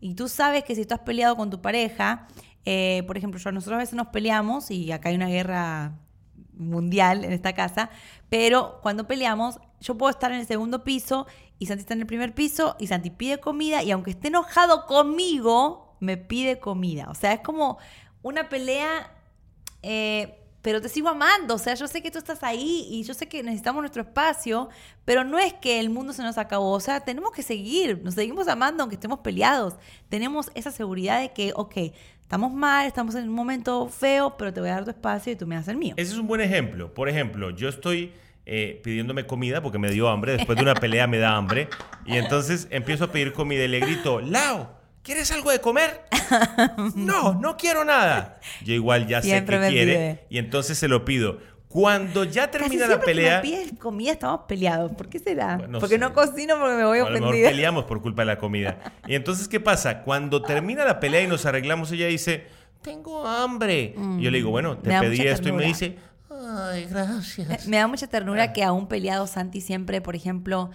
Y 0.00 0.14
tú 0.14 0.28
sabes 0.28 0.62
que 0.64 0.74
si 0.76 0.84
tú 0.86 0.94
has 0.94 1.00
peleado 1.00 1.36
con 1.36 1.50
tu 1.50 1.60
pareja, 1.60 2.28
eh, 2.64 3.02
por 3.06 3.16
ejemplo, 3.18 3.40
yo, 3.40 3.50
nosotros 3.50 3.74
a 3.76 3.78
veces 3.80 3.94
nos 3.94 4.08
peleamos 4.08 4.70
y 4.70 4.92
acá 4.92 5.08
hay 5.08 5.16
una 5.16 5.26
guerra 5.28 5.92
mundial 6.58 7.24
en 7.24 7.32
esta 7.32 7.54
casa, 7.54 7.90
pero 8.28 8.80
cuando 8.82 9.06
peleamos, 9.06 9.58
yo 9.80 9.96
puedo 9.96 10.10
estar 10.10 10.32
en 10.32 10.40
el 10.40 10.46
segundo 10.46 10.84
piso 10.84 11.26
y 11.58 11.66
Santi 11.66 11.80
está 11.80 11.94
en 11.94 12.00
el 12.00 12.06
primer 12.06 12.34
piso 12.34 12.76
y 12.78 12.88
Santi 12.88 13.10
pide 13.10 13.38
comida 13.38 13.82
y 13.82 13.90
aunque 13.90 14.10
esté 14.10 14.28
enojado 14.28 14.86
conmigo, 14.86 15.96
me 16.00 16.16
pide 16.16 16.58
comida. 16.58 17.08
O 17.10 17.14
sea, 17.14 17.32
es 17.32 17.40
como 17.40 17.78
una 18.22 18.48
pelea, 18.48 19.12
eh, 19.82 20.38
pero 20.62 20.80
te 20.80 20.88
sigo 20.88 21.08
amando. 21.08 21.54
O 21.54 21.58
sea, 21.58 21.74
yo 21.74 21.86
sé 21.88 22.02
que 22.02 22.10
tú 22.10 22.18
estás 22.18 22.42
ahí 22.42 22.86
y 22.90 23.02
yo 23.02 23.14
sé 23.14 23.28
que 23.28 23.42
necesitamos 23.42 23.82
nuestro 23.82 24.02
espacio, 24.02 24.68
pero 25.04 25.24
no 25.24 25.38
es 25.38 25.54
que 25.54 25.80
el 25.80 25.90
mundo 25.90 26.12
se 26.12 26.22
nos 26.22 26.38
acabó. 26.38 26.72
O 26.72 26.80
sea, 26.80 27.00
tenemos 27.00 27.32
que 27.32 27.42
seguir, 27.42 28.02
nos 28.04 28.14
seguimos 28.14 28.48
amando 28.48 28.82
aunque 28.82 28.96
estemos 28.96 29.20
peleados. 29.20 29.74
Tenemos 30.08 30.50
esa 30.54 30.70
seguridad 30.70 31.20
de 31.20 31.32
que, 31.32 31.52
ok, 31.54 31.76
estamos 32.28 32.52
mal, 32.52 32.86
estamos 32.86 33.14
en 33.14 33.26
un 33.26 33.34
momento 33.34 33.88
feo, 33.88 34.36
pero 34.36 34.52
te 34.52 34.60
voy 34.60 34.68
a 34.68 34.74
dar 34.74 34.84
tu 34.84 34.90
espacio 34.90 35.32
y 35.32 35.36
tú 35.36 35.46
me 35.46 35.54
das 35.54 35.66
el 35.66 35.78
mío. 35.78 35.94
Ese 35.96 36.12
es 36.12 36.18
un 36.18 36.26
buen 36.26 36.42
ejemplo. 36.42 36.92
Por 36.92 37.08
ejemplo, 37.08 37.48
yo 37.48 37.70
estoy 37.70 38.12
eh, 38.44 38.78
pidiéndome 38.84 39.24
comida 39.26 39.62
porque 39.62 39.78
me 39.78 39.90
dio 39.90 40.10
hambre. 40.10 40.32
Después 40.32 40.56
de 40.56 40.62
una 40.62 40.74
pelea 40.74 41.06
me 41.06 41.16
da 41.16 41.36
hambre. 41.36 41.68
Y 42.04 42.18
entonces 42.18 42.68
empiezo 42.70 43.04
a 43.04 43.12
pedir 43.12 43.32
comida 43.32 43.64
y 43.64 43.68
le 43.68 43.80
grito, 43.80 44.20
Lao, 44.20 44.78
¿quieres 45.02 45.32
algo 45.32 45.50
de 45.50 45.60
comer? 45.62 46.02
No, 46.94 47.32
no 47.32 47.56
quiero 47.56 47.86
nada. 47.86 48.40
Yo 48.62 48.74
igual 48.74 49.06
ya 49.06 49.22
Siempre 49.22 49.56
sé 49.56 49.62
que 49.62 49.70
quiere 49.70 49.92
pide. 49.92 50.26
y 50.28 50.36
entonces 50.36 50.76
se 50.76 50.86
lo 50.86 51.06
pido. 51.06 51.38
Cuando 51.68 52.24
ya 52.24 52.50
Casi 52.50 52.58
termina 52.64 52.86
la 52.86 52.98
que 52.98 53.04
pelea... 53.04 53.36
me 53.36 53.42
pides 53.42 53.72
comida 53.78 54.12
estamos 54.12 54.40
peleados. 54.48 54.92
¿Por 54.92 55.08
qué 55.08 55.18
será? 55.18 55.58
Bueno, 55.58 55.78
porque 55.80 55.96
sé. 55.96 55.98
no 56.00 56.14
cocino 56.14 56.58
porque 56.58 56.76
me 56.76 56.84
voy 56.84 56.98
a 56.98 57.04
lo 57.04 57.10
mejor 57.10 57.32
peleamos 57.34 57.84
por 57.84 58.00
culpa 58.00 58.22
de 58.22 58.26
la 58.26 58.38
comida. 58.38 58.78
Y 59.06 59.14
entonces, 59.14 59.48
¿qué 59.48 59.60
pasa? 59.60 60.02
Cuando 60.02 60.40
termina 60.40 60.84
la 60.86 60.98
pelea 60.98 61.22
y 61.22 61.26
nos 61.26 61.44
arreglamos, 61.44 61.92
ella 61.92 62.06
dice, 62.06 62.46
tengo 62.80 63.26
hambre. 63.26 63.94
Y 64.18 64.22
yo 64.22 64.30
le 64.30 64.38
digo, 64.38 64.50
bueno, 64.50 64.78
te. 64.78 64.88
Me 64.88 65.00
pedí 65.00 65.20
esto 65.20 65.50
y 65.50 65.52
me 65.52 65.66
dice, 65.66 65.98
ay, 66.30 66.86
gracias. 66.86 67.66
Me 67.66 67.76
da 67.76 67.86
mucha 67.86 68.06
Ah. 68.06 68.10
ternura 68.10 68.52
que 68.54 68.64
aún 68.64 68.88
peleado 68.88 69.26
Santi 69.26 69.60
siempre, 69.60 70.00
por 70.00 70.16
ejemplo, 70.16 70.70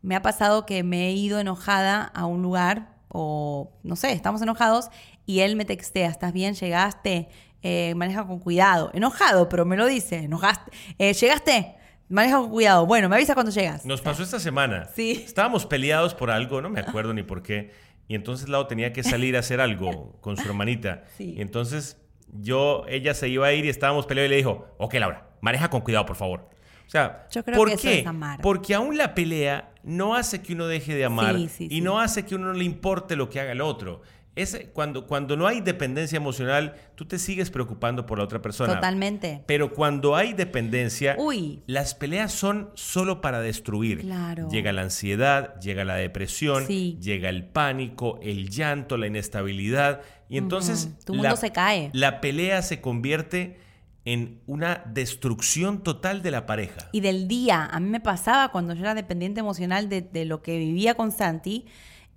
me 0.00 0.16
ha 0.16 0.22
pasado 0.22 0.64
que 0.64 0.82
me 0.82 1.08
he 1.08 1.12
ido 1.12 1.38
enojada 1.40 2.04
a 2.14 2.24
un 2.24 2.40
lugar 2.40 2.96
o 3.08 3.70
no 3.82 3.96
sé, 3.96 4.12
estamos 4.12 4.40
enojados 4.42 4.88
y 5.26 5.40
él 5.40 5.56
me 5.56 5.64
textea, 5.66 6.08
¿estás 6.08 6.32
bien? 6.32 6.54
¿Llegaste? 6.54 7.28
Eh, 7.62 7.94
maneja 7.96 8.26
con 8.26 8.38
cuidado. 8.38 8.90
Enojado, 8.94 9.48
pero 9.48 9.64
me 9.64 9.76
lo 9.76 9.86
dice, 9.86 10.16
enojaste. 10.18 10.70
Eh, 10.98 11.12
¿Llegaste? 11.12 11.74
Maneja 12.08 12.38
con 12.38 12.50
cuidado. 12.50 12.86
Bueno, 12.86 13.08
me 13.08 13.16
avisa 13.16 13.34
cuando 13.34 13.52
llegas. 13.52 13.84
Nos 13.84 14.00
pasó 14.00 14.22
esta 14.22 14.40
semana. 14.40 14.88
Sí. 14.94 15.22
Estábamos 15.26 15.66
peleados 15.66 16.14
por 16.14 16.30
algo, 16.30 16.60
no 16.62 16.70
me 16.70 16.80
acuerdo 16.80 17.12
ni 17.12 17.22
por 17.22 17.42
qué. 17.42 17.72
Y 18.06 18.14
entonces 18.14 18.48
Lau 18.48 18.66
tenía 18.66 18.92
que 18.92 19.02
salir 19.02 19.36
a 19.36 19.40
hacer 19.40 19.60
algo 19.60 20.16
con 20.20 20.36
su 20.36 20.48
hermanita. 20.48 21.04
Sí. 21.18 21.34
Y 21.36 21.42
entonces 21.42 21.98
yo, 22.32 22.84
ella 22.88 23.12
se 23.12 23.28
iba 23.28 23.46
a 23.46 23.52
ir 23.52 23.64
y 23.66 23.68
estábamos 23.68 24.06
peleando 24.06 24.26
y 24.28 24.30
le 24.30 24.36
dijo, 24.36 24.74
ok 24.78 24.94
Laura, 24.94 25.28
maneja 25.42 25.68
con 25.68 25.82
cuidado, 25.82 26.06
por 26.06 26.16
favor. 26.16 26.48
O 26.86 26.90
sea, 26.90 27.26
Yo 27.30 27.44
creo 27.44 27.58
¿por 27.58 27.68
que 27.68 27.74
eso 27.74 27.82
qué? 27.82 27.98
es 28.00 28.06
amar. 28.06 28.40
Porque 28.40 28.74
aún 28.74 28.96
la 28.96 29.14
pelea 29.14 29.72
no 29.82 30.14
hace 30.14 30.40
que 30.40 30.54
uno 30.54 30.66
deje 30.66 30.94
de 30.94 31.04
amar 31.04 31.36
Sí, 31.36 31.48
sí, 31.50 31.68
y 31.70 31.82
no 31.82 32.00
hace 32.00 32.24
que 32.24 32.34
uno 32.34 32.46
no 32.46 32.54
le 32.54 32.64
importe 32.64 33.14
lo 33.14 33.28
que 33.28 33.40
haga 33.40 33.52
el 33.52 33.60
otro. 33.60 34.00
Es 34.36 34.56
cuando, 34.72 35.06
cuando 35.08 35.36
no 35.36 35.48
hay 35.48 35.60
dependencia 35.60 36.16
emocional, 36.16 36.74
tú 36.94 37.06
te 37.06 37.18
sigues 37.18 37.50
preocupando 37.50 38.06
por 38.06 38.18
la 38.18 38.24
otra 38.24 38.40
persona. 38.40 38.74
Totalmente. 38.74 39.42
Pero 39.46 39.72
cuando 39.74 40.14
hay 40.14 40.32
dependencia, 40.32 41.16
Uy. 41.18 41.62
las 41.66 41.94
peleas 41.96 42.32
son 42.32 42.70
solo 42.74 43.20
para 43.20 43.40
destruir. 43.40 44.02
Claro. 44.02 44.48
Llega 44.48 44.72
la 44.72 44.82
ansiedad, 44.82 45.58
llega 45.60 45.84
la 45.84 45.96
depresión, 45.96 46.66
Sí. 46.68 46.98
llega 47.02 47.28
el 47.30 47.46
pánico, 47.46 48.20
el 48.22 48.48
llanto, 48.48 48.96
la 48.96 49.08
inestabilidad. 49.08 50.02
Y 50.28 50.38
entonces. 50.38 50.90
Tu 51.04 51.14
mundo 51.14 51.36
se 51.36 51.50
cae. 51.50 51.90
La 51.92 52.20
pelea 52.20 52.62
se 52.62 52.80
convierte 52.80 53.58
en 54.04 54.40
una 54.46 54.84
destrucción 54.86 55.82
total 55.82 56.22
de 56.22 56.30
la 56.30 56.46
pareja. 56.46 56.88
y 56.92 57.00
del 57.00 57.26
día. 57.28 57.64
A 57.66 57.80
mí 57.80 57.90
me 57.90 58.00
pasaba 58.00 58.50
cuando 58.52 58.72
yo 58.74 58.80
era 58.82 58.94
dependiente 58.94 59.40
emocional 59.40 59.88
de, 59.88 60.00
de 60.02 60.24
lo 60.24 60.42
que 60.42 60.58
vivía 60.58 60.94
con 60.94 61.10
Santi, 61.12 61.66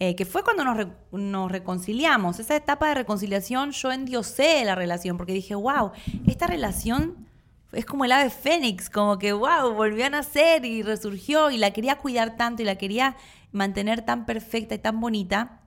eh, 0.03 0.15
que 0.15 0.25
fue 0.25 0.43
cuando 0.43 0.63
nos, 0.63 0.87
nos 1.11 1.51
reconciliamos. 1.51 2.39
Esa 2.39 2.55
etapa 2.55 2.87
de 2.87 2.95
reconciliación 2.95 3.69
yo 3.69 3.91
endiosé 3.91 4.65
la 4.65 4.73
relación 4.73 5.15
porque 5.15 5.31
dije, 5.31 5.53
wow, 5.53 5.91
esta 6.25 6.47
relación 6.47 7.27
es 7.71 7.85
como 7.85 8.03
el 8.03 8.11
ave 8.11 8.31
fénix, 8.31 8.89
como 8.89 9.19
que, 9.19 9.31
wow, 9.31 9.75
volvió 9.75 10.07
a 10.07 10.09
nacer 10.09 10.65
y 10.65 10.81
resurgió 10.81 11.51
y 11.51 11.57
la 11.57 11.69
quería 11.69 11.99
cuidar 11.99 12.35
tanto 12.35 12.63
y 12.63 12.65
la 12.65 12.77
quería 12.79 13.15
mantener 13.51 14.01
tan 14.01 14.25
perfecta 14.25 14.73
y 14.73 14.79
tan 14.79 14.99
bonita 14.99 15.60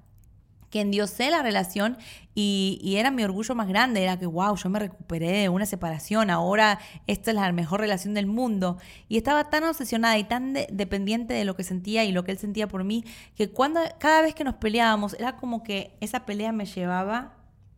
que 0.74 0.80
endiosé 0.80 1.30
la 1.30 1.40
relación 1.40 1.96
y, 2.34 2.80
y 2.82 2.96
era 2.96 3.12
mi 3.12 3.22
orgullo 3.22 3.54
más 3.54 3.68
grande, 3.68 4.02
era 4.02 4.18
que, 4.18 4.26
wow, 4.26 4.56
yo 4.56 4.68
me 4.70 4.80
recuperé 4.80 5.30
de 5.30 5.48
una 5.48 5.66
separación, 5.66 6.30
ahora 6.30 6.80
esta 7.06 7.30
es 7.30 7.36
la 7.36 7.52
mejor 7.52 7.78
relación 7.78 8.12
del 8.12 8.26
mundo. 8.26 8.78
Y 9.08 9.16
estaba 9.16 9.50
tan 9.50 9.62
obsesionada 9.62 10.18
y 10.18 10.24
tan 10.24 10.52
de- 10.52 10.66
dependiente 10.72 11.32
de 11.32 11.44
lo 11.44 11.54
que 11.54 11.62
sentía 11.62 12.02
y 12.02 12.10
lo 12.10 12.24
que 12.24 12.32
él 12.32 12.38
sentía 12.38 12.66
por 12.66 12.82
mí, 12.82 13.04
que 13.36 13.50
cuando, 13.50 13.78
cada 14.00 14.20
vez 14.20 14.34
que 14.34 14.42
nos 14.42 14.54
peleábamos, 14.54 15.14
era 15.14 15.36
como 15.36 15.62
que 15.62 15.92
esa 16.00 16.26
pelea 16.26 16.50
me 16.50 16.66
llevaba 16.66 17.34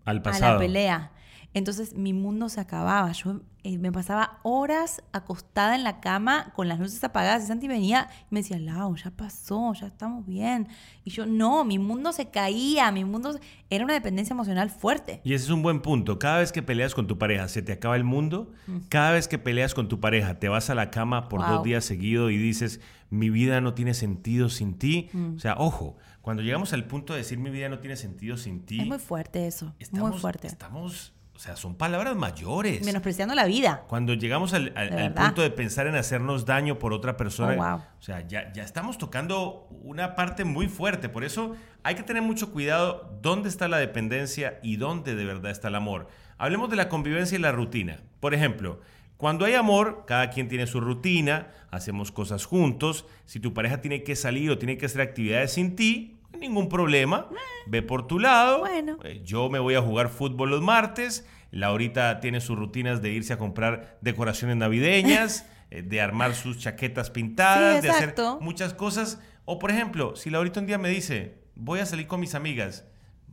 Al 0.07 0.17
a 0.19 0.23
pasado. 0.23 0.53
la 0.55 0.59
pelea. 0.59 1.11
Entonces 1.57 1.95
mi 1.95 2.13
mundo 2.13 2.51
se 2.51 2.61
acababa. 2.61 3.11
Yo 3.13 3.41
eh, 3.63 3.79
me 3.79 3.91
pasaba 3.91 4.41
horas 4.43 5.03
acostada 5.13 5.75
en 5.75 5.85
la 5.85 6.01
cama 6.01 6.53
con 6.55 6.69
las 6.69 6.79
luces 6.79 7.03
apagadas. 7.03 7.45
Y 7.45 7.47
Santi 7.47 7.67
venía 7.67 8.09
y 8.31 8.35
me 8.35 8.41
decía, 8.41 8.59
Lau, 8.59 8.95
ya 8.95 9.11
pasó, 9.11 9.73
ya 9.73 9.87
estamos 9.87 10.27
bien. 10.27 10.69
Y 11.03 11.11
yo, 11.13 11.25
no, 11.25 11.65
mi 11.65 11.79
mundo 11.79 12.13
se 12.13 12.27
caía, 12.29 12.93
mi 12.93 13.07
mundo 13.07 13.33
se- 13.33 13.41
era 13.71 13.85
una 13.87 13.95
dependencia 13.95 14.35
emocional 14.35 14.69
fuerte. 14.69 15.23
Y 15.25 15.33
ese 15.33 15.47
es 15.47 15.51
un 15.51 15.63
buen 15.63 15.81
punto. 15.81 16.19
Cada 16.19 16.41
vez 16.41 16.53
que 16.53 16.63
peleas 16.63 16.93
con 16.95 17.07
tu 17.07 17.17
pareja, 17.17 17.49
se 17.49 17.63
te 17.63 17.73
acaba 17.73 17.97
el 17.97 18.05
mundo. 18.05 18.53
Cada 18.91 19.13
vez 19.13 19.27
que 19.27 19.39
peleas 19.39 19.73
con 19.73 19.89
tu 19.89 19.99
pareja, 19.99 20.39
te 20.39 20.51
vas 20.51 20.69
a 20.69 20.75
la 20.75 20.91
cama 20.91 21.31
por 21.31 21.41
Mm. 21.41 21.45
Wow. 21.47 21.55
dos 21.55 21.65
días 21.65 21.85
seguidos 21.87 22.33
y 22.33 22.37
dices, 22.37 22.81
mi 23.09 23.31
vida 23.31 23.63
no 23.63 23.73
tiene 23.73 23.95
sentido 23.95 24.51
sin 24.51 24.75
ti. 24.79 25.09
Mm. 25.15 25.37
O 25.37 25.39
sea, 25.39 25.55
ojo, 25.57 25.97
cuando 26.21 26.43
llegamos 26.43 26.75
al 26.75 26.85
punto 26.87 27.15
de 27.15 27.21
decir 27.21 27.39
mi 27.39 27.49
vida 27.49 27.71
no 27.71 27.79
tiene 27.79 27.97
sentido 27.97 28.37
sin 28.37 28.61
ti, 28.67 28.81
Es 28.83 28.87
muy 28.87 28.99
fuerte 28.99 29.47
eso, 29.47 29.75
estamos, 29.79 30.11
muy 30.11 30.21
fuerte. 30.21 30.49
Estamos, 30.49 31.15
o 31.37 31.39
sea, 31.39 31.55
son 31.55 31.75
palabras 31.77 32.17
mayores. 32.17 32.83
Menospreciando 32.85 33.35
la 33.35 33.45
vida. 33.45 33.85
Cuando 33.89 34.15
llegamos 34.15 34.55
al, 34.55 34.73
al- 34.75 34.99
al 34.99 35.15
punto 35.15 35.43
de 35.43 35.51
pensar 35.51 35.87
en 35.87 35.95
hacernos 35.95 36.47
daño 36.47 36.79
por 36.79 36.93
otra 36.95 37.17
persona, 37.17 37.53
Oh, 37.53 37.57
wow. 37.77 37.85
o 37.99 38.03
sea, 38.03 38.27
ya, 38.27 38.53
ya 38.55 38.63
estamos 38.63 38.97
tocando 38.99 39.69
una 39.83 40.15
parte 40.15 40.45
muy 40.45 40.67
fuerte. 40.69 41.09
Por 41.11 41.25
eso 41.25 41.55
hay 41.83 41.95
que 41.95 42.03
tener 42.03 42.23
mucho 42.23 42.51
cuidado 42.53 43.19
dónde 43.23 43.49
está 43.51 43.69
la 43.69 43.77
dependencia 43.79 44.59
y 44.63 44.77
dónde 44.77 45.15
de 45.15 45.25
verdad 45.27 45.51
está 45.51 45.69
el 45.69 45.75
amor. 45.75 46.09
Hablemos 46.39 46.71
de 46.71 46.77
la 46.77 46.89
convivencia 46.89 47.37
y 47.39 47.41
la 47.41 47.53
rutina. 47.53 48.01
Por 48.21 48.33
ejemplo, 48.35 48.81
cuando 49.19 49.45
hay 49.45 49.55
amor, 49.55 50.05
cada 50.07 50.31
quien 50.31 50.49
tiene 50.49 50.67
su 50.67 50.81
rutina, 50.81 51.49
hacemos 51.71 52.13
cosas 52.13 52.45
juntos. 52.45 53.07
Si 53.25 53.41
tu 53.41 53.55
pareja 53.55 53.81
tiene 53.81 54.03
que 54.03 54.17
salir 54.17 54.51
o 54.51 54.59
tiene 54.59 54.77
que 54.79 54.87
hacer 54.87 55.01
actividades 55.01 55.53
sin 55.53 55.77
ti, 55.77 56.16
ningún 56.39 56.69
problema. 56.69 57.29
Ve 57.67 57.83
por 57.83 58.07
tu 58.07 58.19
lado. 58.19 58.61
Bueno. 58.61 58.99
Eh, 59.05 59.23
Yo 59.25 59.49
me 59.49 59.59
voy 59.59 59.75
a 59.75 59.83
jugar 59.83 60.09
fútbol 60.09 60.51
los 60.51 60.63
martes. 60.63 61.27
Laurita 61.51 62.21
tiene 62.21 62.41
sus 62.41 62.59
rutinas 62.59 63.03
de 63.03 63.11
irse 63.11 63.33
a 63.33 63.39
comprar 63.39 63.99
decoraciones 64.01 64.57
navideñas, 64.57 65.47
eh, 65.71 65.83
de 65.83 66.01
armar 66.01 66.35
sus 66.35 66.59
chaquetas 66.59 67.11
pintadas, 67.11 67.77
Sí, 67.77 67.83
de 67.83 67.91
hacer 67.91 68.15
muchas 68.41 68.75
cosas. 68.75 69.21
O 69.45 69.59
por 69.59 69.71
ejemplo, 69.71 70.17
si 70.17 70.31
Laurita 70.31 70.61
un 70.61 70.67
día 70.67 70.79
me 70.79 70.89
dice, 70.89 71.39
voy 71.55 71.81
a 71.81 71.87
salir 71.87 72.07
con 72.07 72.21
mis 72.21 72.35
amigas, 72.35 72.85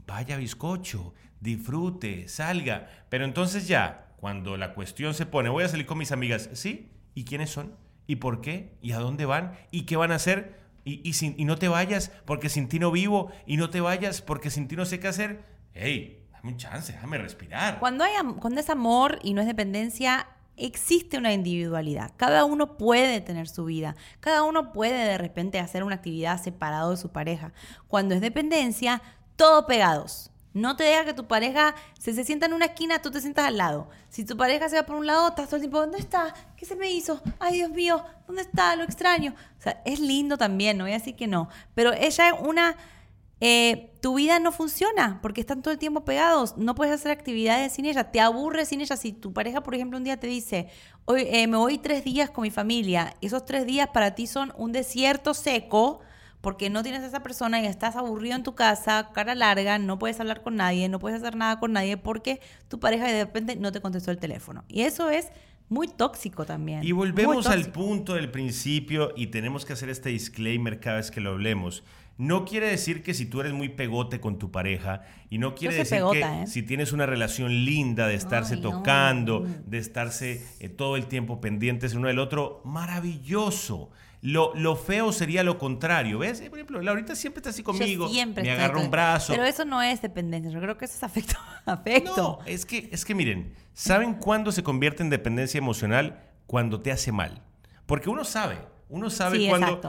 vaya 0.05 0.37
bizcocho, 0.37 1.13
disfrute, 1.39 2.27
salga. 2.27 2.87
Pero 3.09 3.25
entonces 3.25 3.67
ya, 3.67 4.13
cuando 4.17 4.57
la 4.57 4.73
cuestión 4.73 5.13
se 5.13 5.25
pone, 5.25 5.49
voy 5.49 5.63
a 5.63 5.67
salir 5.67 5.85
con 5.85 5.97
mis 5.97 6.11
amigas, 6.11 6.49
¿sí? 6.53 6.91
¿Y 7.15 7.25
quiénes 7.25 7.49
son? 7.49 7.75
¿Y 8.07 8.17
por 8.17 8.41
qué? 8.41 8.77
¿Y 8.81 8.91
a 8.91 8.99
dónde 8.99 9.25
van? 9.25 9.53
¿Y 9.71 9.83
qué 9.83 9.97
van 9.97 10.11
a 10.11 10.15
hacer? 10.15 10.62
Y, 10.85 11.07
y, 11.07 11.13
sin- 11.13 11.35
y 11.37 11.45
no 11.45 11.57
te 11.57 11.67
vayas 11.67 12.11
porque 12.25 12.49
sin 12.49 12.67
ti 12.67 12.79
no 12.79 12.91
vivo. 12.91 13.31
Y 13.45 13.57
no 13.57 13.69
te 13.69 13.81
vayas 13.81 14.21
porque 14.21 14.49
sin 14.49 14.67
ti 14.67 14.75
no 14.75 14.85
sé 14.85 14.99
qué 14.99 15.07
hacer. 15.07 15.43
¡Ey! 15.73 16.27
Dame 16.31 16.51
un 16.51 16.57
chance, 16.57 16.91
déjame 16.91 17.17
respirar. 17.17 17.79
Cuando, 17.79 18.03
hay, 18.03 18.11
cuando 18.41 18.59
es 18.59 18.69
amor 18.69 19.19
y 19.23 19.33
no 19.33 19.39
es 19.41 19.47
dependencia, 19.47 20.27
existe 20.57 21.17
una 21.17 21.31
individualidad. 21.31 22.11
Cada 22.17 22.43
uno 22.43 22.77
puede 22.77 23.21
tener 23.21 23.47
su 23.47 23.63
vida. 23.65 23.95
Cada 24.19 24.43
uno 24.43 24.73
puede 24.73 25.05
de 25.05 25.17
repente 25.17 25.59
hacer 25.59 25.83
una 25.85 25.95
actividad 25.95 26.41
separado 26.43 26.91
de 26.91 26.97
su 26.97 27.11
pareja. 27.13 27.53
Cuando 27.87 28.13
es 28.13 28.19
dependencia, 28.21 29.01
todo 29.37 29.65
pegados. 29.67 30.31
No 30.53 30.75
te 30.75 30.83
deja 30.83 31.05
que 31.05 31.13
tu 31.13 31.27
pareja 31.27 31.73
se, 31.99 32.13
se 32.13 32.23
sienta 32.23 32.45
en 32.45 32.53
una 32.53 32.65
esquina, 32.65 33.01
tú 33.01 33.09
te 33.11 33.19
sientas 33.19 33.45
al 33.45 33.57
lado. 33.57 33.89
Si 34.09 34.23
tu 34.23 34.37
pareja 34.37 34.69
se 34.69 34.75
va 34.75 34.83
por 34.85 34.95
un 34.95 35.07
lado, 35.07 35.29
estás 35.29 35.47
todo 35.47 35.55
el 35.55 35.61
tiempo, 35.63 35.79
¿dónde 35.79 35.97
está? 35.97 36.33
¿Qué 36.55 36.65
se 36.65 36.75
me 36.75 36.91
hizo? 36.91 37.21
Ay, 37.39 37.55
Dios 37.55 37.71
mío, 37.71 38.03
¿dónde 38.27 38.43
está? 38.43 38.75
Lo 38.75 38.83
extraño. 38.83 39.33
O 39.57 39.61
sea, 39.61 39.81
es 39.85 39.99
lindo 39.99 40.37
también, 40.37 40.77
no 40.77 40.83
voy 40.83 40.91
a 40.91 40.99
decir 40.99 41.15
que 41.15 41.27
no. 41.27 41.49
Pero 41.73 41.91
ella 41.93 42.29
es 42.29 42.35
una... 42.39 42.75
eh, 43.39 43.89
tu 43.99 44.15
vida 44.15 44.39
no 44.39 44.51
funciona 44.51 45.19
porque 45.21 45.41
están 45.41 45.61
todo 45.61 45.71
el 45.73 45.79
tiempo 45.79 46.05
pegados. 46.05 46.55
No 46.57 46.75
puedes 46.75 46.93
hacer 46.93 47.11
actividades 47.11 47.73
sin 47.73 47.85
ella. 47.85 48.11
Te 48.11 48.19
aburres 48.21 48.67
sin 48.69 48.81
ella. 48.81 48.95
Si 48.95 49.11
tu 49.11 49.33
pareja, 49.33 49.63
por 49.63 49.75
ejemplo, 49.75 49.97
un 49.97 50.03
día 50.03 50.19
te 50.19 50.27
dice, 50.27 50.69
hoy 51.05 51.25
eh, 51.27 51.47
me 51.47 51.57
voy 51.57 51.77
tres 51.77 52.03
días 52.03 52.29
con 52.29 52.43
mi 52.43 52.51
familia. 52.51 53.15
Esos 53.21 53.43
tres 53.45 53.65
días 53.65 53.89
para 53.93 54.13
ti 54.13 54.27
son 54.27 54.53
un 54.57 54.71
desierto 54.71 55.33
seco 55.33 56.01
porque 56.43 56.69
no 56.69 56.83
tienes 56.83 57.03
a 57.03 57.07
esa 57.07 57.23
persona 57.23 57.61
y 57.61 57.67
estás 57.67 57.95
aburrido 57.95 58.35
en 58.35 58.43
tu 58.43 58.53
casa, 58.53 59.11
cara 59.13 59.33
larga, 59.33 59.79
no 59.79 59.97
puedes 59.97 60.19
hablar 60.19 60.41
con 60.41 60.57
nadie, 60.57 60.89
no 60.89 60.99
puedes 60.99 61.21
hacer 61.21 61.37
nada 61.37 61.57
con 61.57 61.71
nadie 61.71 61.95
porque 61.95 62.41
tu 62.67 62.81
pareja 62.81 63.07
de 63.07 63.23
repente 63.23 63.55
no 63.55 63.71
te 63.71 63.79
contestó 63.79 64.11
el 64.11 64.17
teléfono. 64.17 64.65
Y 64.67 64.81
eso 64.81 65.09
es 65.09 65.29
muy 65.69 65.87
tóxico 65.87 66.43
también. 66.43 66.83
Y 66.83 66.91
volvemos 66.91 67.47
al 67.47 67.71
punto 67.71 68.15
del 68.15 68.29
principio 68.29 69.13
y 69.15 69.27
tenemos 69.27 69.63
que 69.63 69.71
hacer 69.71 69.87
este 69.87 70.09
disclaimer 70.09 70.81
cada 70.81 70.97
vez 70.97 71.11
que 71.11 71.21
lo 71.21 71.29
hablemos. 71.29 71.85
No 72.17 72.43
quiere 72.43 72.67
decir 72.67 73.03
que 73.03 73.13
si 73.13 73.25
tú 73.25 73.39
eres 73.39 73.53
muy 73.53 73.69
pegote 73.69 74.19
con 74.19 74.37
tu 74.37 74.51
pareja 74.51 75.03
y 75.29 75.37
no 75.37 75.55
quiere 75.55 75.75
decir 75.75 75.99
pegota, 75.99 76.39
que 76.39 76.43
¿eh? 76.43 76.47
si 76.47 76.61
tienes 76.61 76.91
una 76.91 77.05
relación 77.05 77.63
linda 77.63 78.05
de 78.07 78.15
estarse 78.15 78.55
Ay, 78.55 78.61
no. 78.61 78.69
tocando, 78.69 79.47
de 79.65 79.77
estarse 79.77 80.45
eh, 80.59 80.67
todo 80.67 80.97
el 80.97 81.05
tiempo 81.07 81.39
pendientes 81.39 81.93
uno 81.93 82.09
del 82.09 82.19
otro, 82.19 82.61
maravilloso. 82.65 83.91
Lo, 84.25 84.55
lo 84.55 84.77
feo 84.77 85.11
sería 85.11 85.43
lo 85.43 85.57
contrario, 85.57 86.19
¿ves? 86.19 86.39
Por 86.39 86.57
ejemplo, 86.57 86.81
Laurita 86.81 87.13
siempre 87.13 87.39
está 87.39 87.49
así 87.49 87.59
Yo 87.59 87.65
conmigo, 87.65 88.07
siempre 88.07 88.41
me 88.41 88.51
agarra 88.51 88.79
un 88.79 88.89
brazo. 88.89 89.33
Pero 89.33 89.43
eso 89.43 89.65
no 89.65 89.81
es 89.81 90.01
dependencia, 90.01 90.49
yo 90.49 90.61
creo 90.61 90.77
que 90.77 90.85
eso 90.85 90.95
es 90.95 91.03
afecto. 91.03 91.35
afecto. 91.65 92.15
No, 92.15 92.39
es 92.45 92.65
que, 92.65 92.87
es 92.93 93.03
que 93.03 93.15
miren, 93.15 93.53
¿saben 93.73 94.13
cuándo 94.13 94.53
se 94.53 94.63
convierte 94.63 95.03
en 95.03 95.09
dependencia 95.09 95.57
emocional? 95.57 96.23
Cuando 96.47 96.79
te 96.79 96.93
hace 96.93 97.11
mal. 97.11 97.41
Porque 97.85 98.09
uno 98.09 98.23
sabe, 98.23 98.59
uno 98.87 99.09
sabe 99.09 99.39
Sí, 99.39 99.49
cuando... 99.49 99.81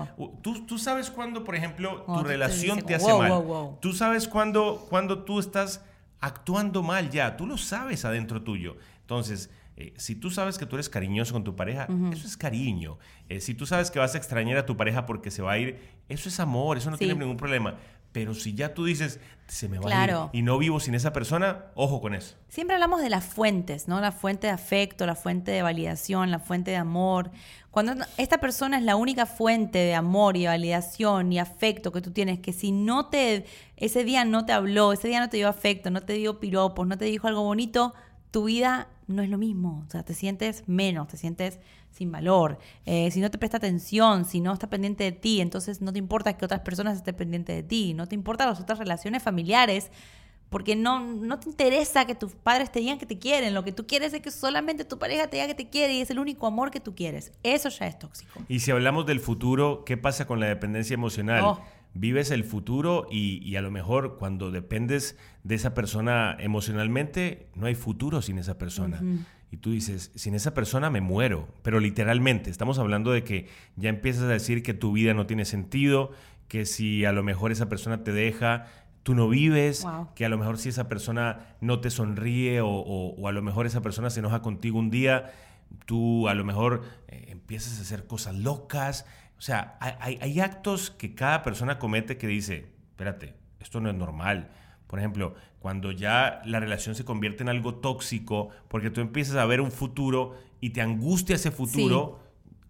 Tú, 0.43 0.67
tú 0.67 0.79
sabes 0.81 1.13
cuando, 1.13 1.45
por 1.45 1.55
ejemplo, 1.55 2.03
tu 2.03 2.23
te 2.25 2.29
relación 2.29 2.79
dice 2.79 2.89
te 2.89 2.95
hace 2.97 3.17
mal. 3.17 3.31
wow, 3.31 3.43
wow. 3.43 3.79
Tú 3.81 3.93
sabes 3.93 4.27
cuando, 4.27 4.85
cuando 4.91 5.23
tú 5.23 5.39
estás 5.39 5.81
actuando 6.19 6.83
mal 6.83 7.09
ya, 7.09 7.37
tú 7.37 7.47
lo 7.47 7.57
sabes 7.57 8.05
adentro 8.05 8.43
tuyo. 8.43 8.79
Entonces, 9.03 9.49
eh, 9.77 9.93
si 9.97 10.15
tú 10.15 10.31
sabes 10.31 10.57
que 10.59 10.67
tú 10.67 10.77
eres 10.77 10.89
cariñoso 10.89 11.33
con 11.33 11.45
tu 11.45 11.57
pareja, 11.57 11.89
eso 12.13 12.27
es 12.27 12.37
cariño. 12.37 12.99
Eh, 13.29 13.41
si 13.41 13.55
tú 13.55 13.67
sabes 13.67 13.91
que 13.91 13.99
vas 13.99 14.15
a 14.15 14.19
extrañar 14.19 14.57
a 14.59 14.67
tu 14.67 14.77
pareja 14.77 15.07
porque 15.07 15.31
se 15.31 15.43
va 15.43 15.53
a 15.53 15.59
ir, 15.59 15.81
eso 16.09 16.29
es 16.29 16.39
amor, 16.41 16.77
eso 16.79 16.91
no 16.91 16.97
Sí. 16.97 17.05
tiene 17.07 17.19
ningún 17.21 17.37
problema. 17.37 17.77
Pero 18.13 18.33
si 18.35 18.55
ya 18.55 18.75
tú 18.75 18.85
dices, 18.85 19.19
se 19.49 19.69
me 19.69 19.79
va 19.79 19.87
Claro. 19.87 20.23
a 20.23 20.37
ir 20.37 20.39
y 20.39 20.43
no 20.43 20.57
vivo 20.57 20.79
sin 20.79 20.95
esa 20.95 21.13
persona, 21.13 21.65
ojo 21.75 22.01
con 22.01 22.15
eso. 22.15 22.37
Siempre 22.49 22.75
hablamos 22.75 23.03
de 23.03 23.11
las 23.11 23.25
fuentes, 23.25 23.89
¿no? 23.89 24.01
La 24.01 24.13
fuente 24.13 24.47
de 24.47 24.53
afecto, 24.53 25.05
la 25.05 25.17
fuente 25.17 25.51
de 25.51 25.63
validación, 25.63 26.31
la 26.31 26.39
fuente 26.39 26.71
de 26.71 26.77
amor. 26.77 27.33
Cuando 27.73 27.95
esta 28.17 28.39
persona 28.39 28.79
es 28.79 28.85
la 28.85 28.95
única 28.95 29.27
fuente 29.27 29.79
de 29.81 29.97
amor 29.97 30.37
y 30.37 30.47
validación 30.47 31.33
y 31.33 31.41
afecto 31.41 31.91
que 31.91 32.01
tú 32.01 32.13
tienes, 32.13 32.39
que 32.39 32.53
si 32.53 32.71
no 32.71 33.07
te, 33.07 33.47
ese 33.77 34.05
día 34.05 34.25
no 34.25 34.47
te 34.47 34.53
habló, 34.53 34.93
ese 34.93 35.09
día 35.09 35.19
no 35.19 35.29
te 35.29 35.39
dio 35.39 35.49
afecto, 35.49 35.91
no 35.91 36.01
te 36.03 36.13
dio 36.13 36.39
piropos, 36.39 36.87
no 36.87 36.97
te 36.97 37.07
dijo 37.07 37.27
algo 37.27 37.43
bonito, 37.43 37.95
tu 38.35 38.43
vida 38.43 38.89
no 39.07 39.23
es 39.23 39.31
lo 39.31 39.39
mismo. 39.39 39.85
O 39.87 39.91
sea, 39.93 40.03
te 40.03 40.13
sientes 40.13 40.65
menos, 40.67 41.07
te 41.07 41.17
sientes 41.17 41.61
sin 41.93 42.11
valor. 42.11 42.59
Eh, 42.85 43.13
si 43.13 43.21
no 43.21 43.31
te 43.31 43.39
presta 43.39 43.59
atención, 43.59 44.25
si 44.25 44.41
no 44.41 44.53
está 44.53 44.69
pendiente 44.69 45.05
de 45.05 45.13
ti, 45.13 45.41
entonces 45.41 45.81
no 45.81 45.93
te 45.93 46.01
importa 46.01 46.37
que 46.37 46.45
otras 46.45 46.63
personas 46.63 46.97
estén 46.97 47.15
pendientes 47.15 47.55
de 47.55 47.63
ti, 47.63 47.95
no 47.95 48.09
te 48.09 48.17
importan 48.17 48.49
las 48.49 48.61
otras 48.61 48.81
relaciones 48.81 49.23
familiares, 49.23 49.93
porque 50.51 50.75
no, 50.75 50.99
no 50.99 51.39
te 51.39 51.49
interesa 51.49 52.07
que 52.07 52.17
tus 52.17 52.33
padres 52.33 52.73
te 52.73 52.81
digan 52.81 52.99
que 52.99 53.07
te 53.07 53.21
quieren. 53.21 53.55
Lo 53.55 53.63
que 53.63 53.71
tú 53.71 53.87
quieres 53.87 54.13
es 54.15 54.21
que 54.21 54.33
solamente 54.33 54.85
tu 54.85 54.99
pareja 54.99 55.29
te 55.29 55.37
diga 55.37 55.47
que 55.47 55.55
te 55.55 55.69
quiere 55.69 55.95
y 55.95 56.01
es 56.01 56.11
el 56.11 56.19
único 56.19 56.49
amor 56.49 56.73
que 56.73 56.81
tú 56.81 56.97
quieres. 56.97 57.33
Eso 57.45 57.69
ya 57.69 57.87
es 57.87 57.97
tóxico. 58.01 58.41
Y 58.49 58.59
si 58.59 58.73
hablamos 58.73 59.07
del 59.07 59.21
futuro, 59.21 59.85
¿qué 59.85 59.97
pasa 59.97 60.27
con 60.27 60.41
la 60.41 60.47
dependencia 60.47 60.95
emocional? 60.95 61.45
Oh. 61.45 61.61
Vives 61.95 62.31
el 62.33 62.43
futuro 62.45 63.07
y, 63.11 63.39
y 63.49 63.57
a 63.57 63.63
lo 63.63 63.71
mejor 63.71 64.17
cuando 64.19 64.51
dependes 64.51 65.17
de 65.45 65.55
esa 65.55 65.75
persona 65.75 66.37
emocionalmente, 66.41 67.49
no 67.55 67.67
hay 67.67 67.75
futuro 67.75 68.21
sin 68.23 68.39
esa 68.39 68.59
persona. 68.59 69.01
Y 69.53 69.59
tú 69.59 69.71
dices, 69.71 70.11
sin 70.17 70.35
esa 70.35 70.53
persona 70.55 70.91
me 70.91 71.01
muero. 71.01 71.49
Pero 71.63 71.79
literalmente, 71.79 72.51
estamos 72.51 72.79
hablando 72.81 73.13
de 73.13 73.23
que 73.23 73.47
ya 73.77 73.89
empiezas 73.91 74.25
a 74.25 74.29
decir 74.29 74.63
que 74.65 74.75
tu 74.75 74.93
vida 74.93 75.15
no 75.15 75.27
tiene 75.27 75.45
sentido, 75.45 76.11
que 76.49 76.67
si 76.67 77.05
a 77.05 77.13
lo 77.13 77.23
mejor 77.23 77.53
esa 77.53 77.69
persona 77.69 78.03
te 78.03 78.13
deja, 78.13 78.67
tú 79.05 79.15
no 79.15 79.29
vives, 79.29 79.85
Wow. 79.85 80.09
que 80.17 80.25
a 80.25 80.29
lo 80.29 80.37
mejor 80.39 80.59
si 80.59 80.71
esa 80.71 80.89
persona 80.89 81.55
no 81.61 81.79
te 81.81 81.91
sonríe 81.91 82.61
o, 82.61 82.69
o- 82.69 83.15
o 83.15 83.29
a 83.29 83.33
lo 83.33 83.43
mejor 83.43 83.67
esa 83.67 83.83
persona 83.83 84.11
se 84.11 84.19
enoja 84.21 84.43
contigo 84.43 84.79
un 84.81 84.91
día, 84.91 85.31
tú 85.87 86.29
a 86.29 86.35
lo 86.35 86.45
mejor 86.45 86.83
eh, 87.09 87.27
empiezas 87.29 87.79
a 87.79 87.83
hacer 87.83 88.07
cosas 88.07 88.35
locas. 88.35 89.07
O 89.39 89.41
sea, 89.43 89.77
hay, 89.81 90.41
actos 90.41 90.91
que 90.91 91.15
cada 91.15 91.43
persona 91.43 91.79
comete 91.79 92.17
que 92.17 92.27
dice, 92.27 92.73
espérate, 92.91 93.35
esto 93.61 93.81
no 93.81 93.91
es 93.91 93.95
normal. 93.95 94.51
Por 94.87 94.99
ejemplo, 94.99 95.35
cuando 95.59 95.93
ya 95.93 96.41
la 96.45 96.61
relación 96.61 96.95
se 96.95 97.05
convierte 97.05 97.43
en 97.43 97.49
algo 97.49 97.75
tóxico, 97.77 98.51
porque 98.69 98.91
tú 98.91 99.01
empiezas 99.01 99.37
a 99.37 99.45
ver 99.47 99.61
un 99.61 99.73
futuro 99.73 100.35
y 100.61 100.71
te 100.71 100.81
angustia 100.81 101.37
ese 101.37 101.51
futuro, 101.51 102.21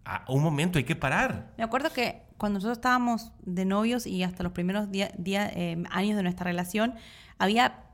a 0.03 0.25
un 0.27 0.43
momento 0.43 0.77
hay 0.77 0.83
que 0.83 0.95
parar. 0.95 1.53
Me 1.57 1.63
acuerdo 1.63 1.91
que 1.91 2.23
cuando 2.37 2.57
nosotros 2.57 2.77
estábamos 2.77 3.31
de 3.43 3.65
novios 3.65 4.05
y 4.05 4.23
hasta 4.23 4.43
los 4.43 4.51
primeros 4.51 4.91
día- 4.91 5.11
día- 5.17 5.49
eh, 5.53 5.81
años 5.91 6.17
de 6.17 6.23
nuestra 6.23 6.43
relación, 6.45 6.95
había 7.37 7.84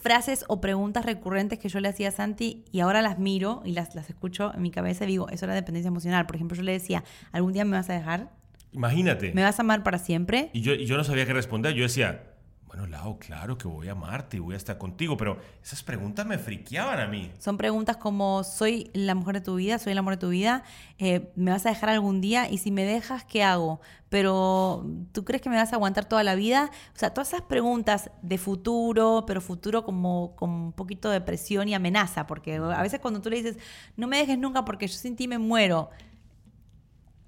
frases 0.00 0.44
o 0.48 0.60
preguntas 0.60 1.04
recurrentes 1.04 1.58
que 1.58 1.68
yo 1.68 1.80
le 1.80 1.88
hacía 1.88 2.08
a 2.08 2.12
Santi 2.12 2.64
y 2.72 2.80
ahora 2.80 3.02
las 3.02 3.18
miro 3.18 3.62
y 3.64 3.72
las, 3.72 3.94
las 3.94 4.08
escucho 4.08 4.52
en 4.54 4.62
mi 4.62 4.70
cabeza 4.70 5.04
y 5.04 5.08
digo, 5.08 5.28
eso 5.28 5.44
era 5.44 5.54
dependencia 5.54 5.88
emocional. 5.88 6.26
Por 6.26 6.36
ejemplo, 6.36 6.56
yo 6.56 6.62
le 6.62 6.72
decía, 6.72 7.04
¿algún 7.32 7.52
día 7.52 7.64
me 7.64 7.76
vas 7.76 7.90
a 7.90 7.94
dejar? 7.94 8.30
Imagínate. 8.72 9.32
¿Me 9.32 9.42
vas 9.42 9.58
a 9.58 9.62
amar 9.62 9.82
para 9.82 9.98
siempre? 9.98 10.50
Y 10.52 10.60
yo, 10.60 10.74
y 10.74 10.86
yo 10.86 10.96
no 10.96 11.04
sabía 11.04 11.26
qué 11.26 11.32
responder. 11.32 11.74
Yo 11.74 11.82
decía, 11.82 12.27
bueno, 12.68 12.86
Lau, 12.86 13.18
claro 13.18 13.56
que 13.56 13.66
voy 13.66 13.88
a 13.88 13.92
amarte 13.92 14.36
y 14.36 14.40
voy 14.40 14.52
a 14.52 14.58
estar 14.58 14.76
contigo, 14.76 15.16
pero 15.16 15.38
esas 15.62 15.82
preguntas 15.82 16.26
me 16.26 16.36
friqueaban 16.36 17.00
a 17.00 17.06
mí. 17.06 17.32
Son 17.38 17.56
preguntas 17.56 17.96
como, 17.96 18.44
¿soy 18.44 18.90
la 18.92 19.14
mujer 19.14 19.36
de 19.36 19.40
tu 19.40 19.54
vida? 19.54 19.78
¿Soy 19.78 19.92
el 19.92 19.98
amor 19.98 20.14
de 20.14 20.18
tu 20.18 20.28
vida? 20.28 20.64
Eh, 20.98 21.32
¿Me 21.34 21.50
vas 21.50 21.64
a 21.64 21.70
dejar 21.70 21.88
algún 21.88 22.20
día? 22.20 22.50
Y 22.50 22.58
si 22.58 22.70
me 22.70 22.84
dejas, 22.84 23.24
¿qué 23.24 23.42
hago? 23.42 23.80
Pero, 24.10 24.86
¿tú 25.12 25.24
crees 25.24 25.40
que 25.40 25.48
me 25.48 25.56
vas 25.56 25.72
a 25.72 25.76
aguantar 25.76 26.04
toda 26.04 26.22
la 26.22 26.34
vida? 26.34 26.70
O 26.94 26.98
sea, 26.98 27.14
todas 27.14 27.28
esas 27.28 27.40
preguntas 27.40 28.10
de 28.20 28.36
futuro, 28.36 29.24
pero 29.26 29.40
futuro 29.40 29.82
como 29.82 30.36
con 30.36 30.50
un 30.50 30.72
poquito 30.72 31.08
de 31.08 31.22
presión 31.22 31.68
y 31.68 31.74
amenaza, 31.74 32.26
porque 32.26 32.56
a 32.56 32.82
veces 32.82 33.00
cuando 33.00 33.22
tú 33.22 33.30
le 33.30 33.36
dices, 33.36 33.56
no 33.96 34.06
me 34.08 34.18
dejes 34.18 34.38
nunca 34.38 34.66
porque 34.66 34.86
yo 34.86 34.94
sin 34.94 35.16
ti 35.16 35.26
me 35.26 35.38
muero, 35.38 35.88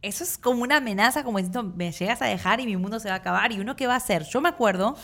eso 0.02 0.24
es 0.24 0.38
como 0.38 0.62
una 0.62 0.78
amenaza, 0.78 1.24
como 1.24 1.38
diciendo, 1.38 1.62
me 1.62 1.92
llegas 1.92 2.22
a 2.22 2.26
dejar 2.26 2.60
y 2.60 2.66
mi 2.66 2.76
mundo 2.76 3.00
se 3.00 3.08
va 3.08 3.14
a 3.14 3.18
acabar. 3.18 3.52
¿Y 3.52 3.60
uno 3.60 3.76
qué 3.76 3.86
va 3.86 3.94
a 3.94 3.98
hacer? 3.98 4.24
Yo 4.24 4.40
me 4.40 4.48
acuerdo 4.48 4.96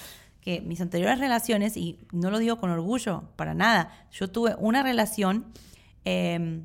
que 0.46 0.60
mis 0.60 0.80
anteriores 0.80 1.18
relaciones, 1.18 1.76
y 1.76 1.98
no 2.12 2.30
lo 2.30 2.38
digo 2.38 2.56
con 2.58 2.70
orgullo, 2.70 3.24
para 3.34 3.52
nada, 3.52 3.90
yo 4.12 4.30
tuve 4.30 4.54
una 4.60 4.80
relación 4.84 5.46
eh, 6.04 6.62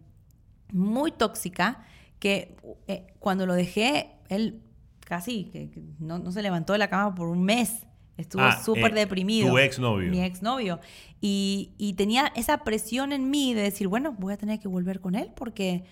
muy 0.71 1.11
tóxica 1.11 1.83
que 2.19 2.55
eh, 2.87 3.07
cuando 3.17 3.47
lo 3.47 3.55
dejé, 3.55 4.11
él 4.29 4.61
casi 4.99 5.45
que, 5.45 5.71
que 5.71 5.81
no, 5.97 6.19
no 6.19 6.31
se 6.31 6.43
levantó 6.43 6.73
de 6.73 6.79
la 6.79 6.91
cama 6.91 7.15
por 7.15 7.27
un 7.27 7.41
mes. 7.43 7.87
Estuvo 8.17 8.43
Ah, 8.43 8.61
súper 8.63 8.91
eh, 8.91 8.99
deprimido. 8.99 9.49
tu 9.49 9.57
exnovio. 9.57 10.11
Mi 10.11 10.21
exnovio. 10.21 10.79
Y, 11.19 11.71
y 11.79 11.93
tenía 11.93 12.31
esa 12.35 12.59
presión 12.59 13.13
en 13.13 13.31
mí 13.31 13.55
de 13.55 13.63
decir, 13.63 13.87
bueno, 13.87 14.15
voy 14.19 14.33
a 14.33 14.37
tener 14.37 14.59
que 14.59 14.67
volver 14.67 14.99
con 14.99 15.15
él 15.15 15.31
porque 15.35 15.85